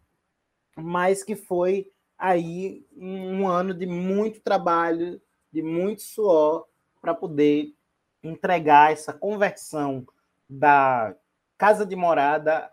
[0.76, 6.66] mas que foi aí um ano de muito trabalho, de muito suor
[7.00, 7.76] para poder
[8.24, 10.08] entregar essa conversão
[10.50, 11.16] da
[11.58, 12.72] casa de morada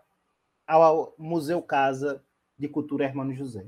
[0.65, 2.23] ao Museu Casa
[2.63, 3.65] de Cultura Hermano José.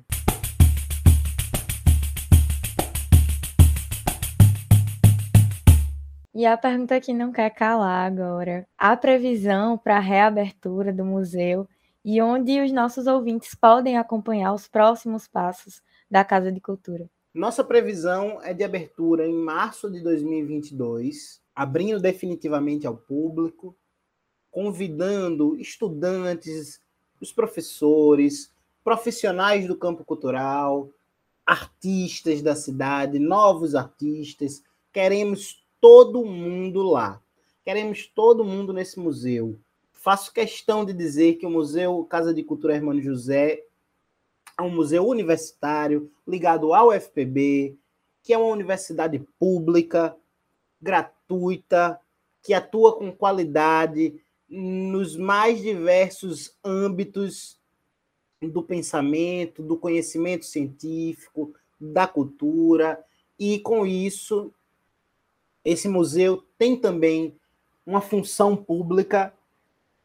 [6.34, 11.68] E a pergunta que não quer calar agora: a previsão para a reabertura do museu
[12.04, 17.10] e onde os nossos ouvintes podem acompanhar os próximos passos da Casa de Cultura?
[17.34, 23.76] Nossa previsão é de abertura em março de 2022, abrindo definitivamente ao público,
[24.50, 26.80] convidando estudantes,
[27.20, 28.55] os professores,
[28.86, 30.92] profissionais do campo cultural,
[31.44, 34.64] artistas da cidade, novos artistas.
[34.94, 37.20] Queremos todo mundo lá.
[37.64, 39.60] Queremos todo mundo nesse museu.
[39.92, 43.64] Faço questão de dizer que o Museu Casa de Cultura Hermano José
[44.56, 47.76] é um museu universitário ligado ao FPB,
[48.22, 50.16] que é uma universidade pública,
[50.80, 52.00] gratuita,
[52.44, 57.60] que atua com qualidade nos mais diversos âmbitos
[58.42, 63.04] do pensamento, do conhecimento científico, da cultura,
[63.40, 64.54] e com isso
[65.64, 67.36] esse museu tem também
[67.86, 69.34] uma função pública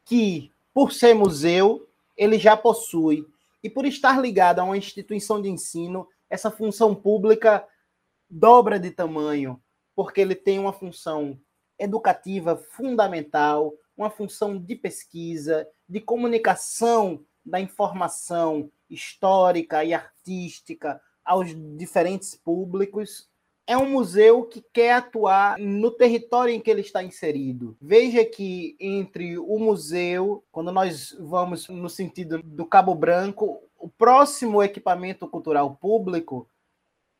[0.03, 3.27] que, por ser museu, ele já possui.
[3.63, 7.65] E por estar ligado a uma instituição de ensino, essa função pública
[8.29, 9.61] dobra de tamanho,
[9.95, 11.39] porque ele tem uma função
[11.77, 22.35] educativa fundamental, uma função de pesquisa, de comunicação da informação histórica e artística aos diferentes
[22.35, 23.29] públicos
[23.67, 27.77] é um museu que quer atuar no território em que ele está inserido.
[27.79, 34.61] Veja que entre o museu, quando nós vamos no sentido do Cabo Branco, o próximo
[34.61, 36.49] equipamento cultural público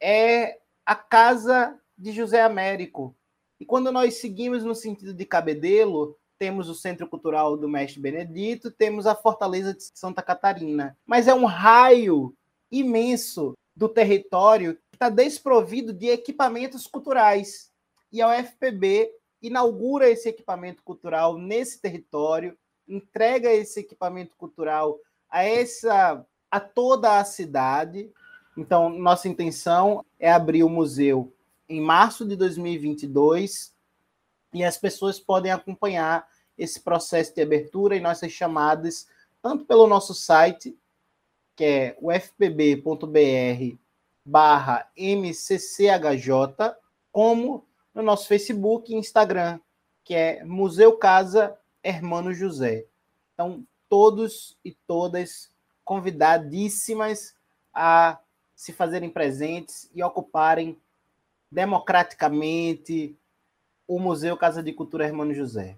[0.02, 3.16] é a Casa de José Américo.
[3.60, 8.72] E quando nós seguimos no sentido de Cabedelo, temos o Centro Cultural do Mestre Benedito,
[8.72, 10.98] temos a Fortaleza de Santa Catarina.
[11.06, 12.36] Mas é um raio
[12.72, 17.70] imenso do território que está desprovido de equipamentos culturais.
[18.12, 24.98] E a UFPB inaugura esse equipamento cultural nesse território, entrega esse equipamento cultural
[25.30, 28.12] a essa a toda a cidade.
[28.58, 31.32] Então, nossa intenção é abrir o museu
[31.70, 33.80] em março de 2022
[34.54, 36.28] e as pessoas podem acompanhar
[36.58, 39.08] esse processo de abertura e nossas chamadas
[39.42, 40.78] tanto pelo nosso site,
[41.56, 43.78] que é ufpb.br
[44.24, 46.30] barra mcchj,
[47.12, 49.60] como no nosso Facebook e Instagram,
[50.04, 52.86] que é Museu Casa Hermano José.
[53.34, 55.50] Então, todos e todas
[55.84, 57.36] convidadíssimas
[57.74, 58.20] a
[58.56, 60.80] se fazerem presentes e ocuparem
[61.52, 63.18] democraticamente
[63.88, 65.78] o Museu Casa de Cultura Hermano José.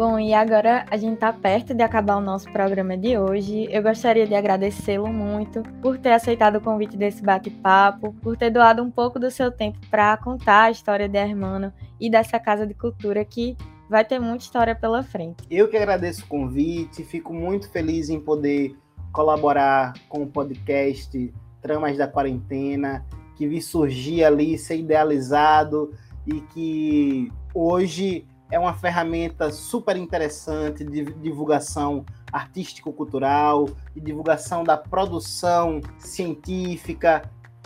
[0.00, 3.68] Bom, e agora a gente está perto de acabar o nosso programa de hoje.
[3.70, 8.82] Eu gostaria de agradecê-lo muito por ter aceitado o convite desse bate-papo, por ter doado
[8.82, 11.70] um pouco do seu tempo para contar a história de Hermano
[12.00, 13.54] e dessa Casa de Cultura que
[13.90, 15.44] vai ter muita história pela frente.
[15.50, 18.74] Eu que agradeço o convite, fico muito feliz em poder
[19.12, 23.04] colaborar com o podcast Tramas da Quarentena,
[23.36, 25.92] que vi surgir ali, ser idealizado
[26.26, 35.80] e que hoje é uma ferramenta super interessante de divulgação artístico-cultural, de divulgação da produção
[35.98, 37.22] científica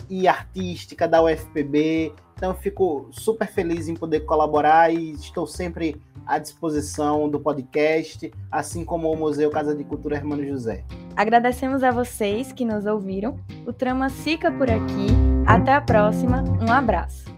[0.09, 2.13] e artística da UFPB.
[2.35, 8.31] Então, eu fico super feliz em poder colaborar e estou sempre à disposição do podcast,
[8.51, 10.83] assim como o Museu Casa de Cultura Hermano José.
[11.15, 13.39] Agradecemos a vocês que nos ouviram.
[13.65, 15.07] O Trama fica por aqui.
[15.45, 16.43] Até a próxima.
[16.61, 17.34] Um abraço.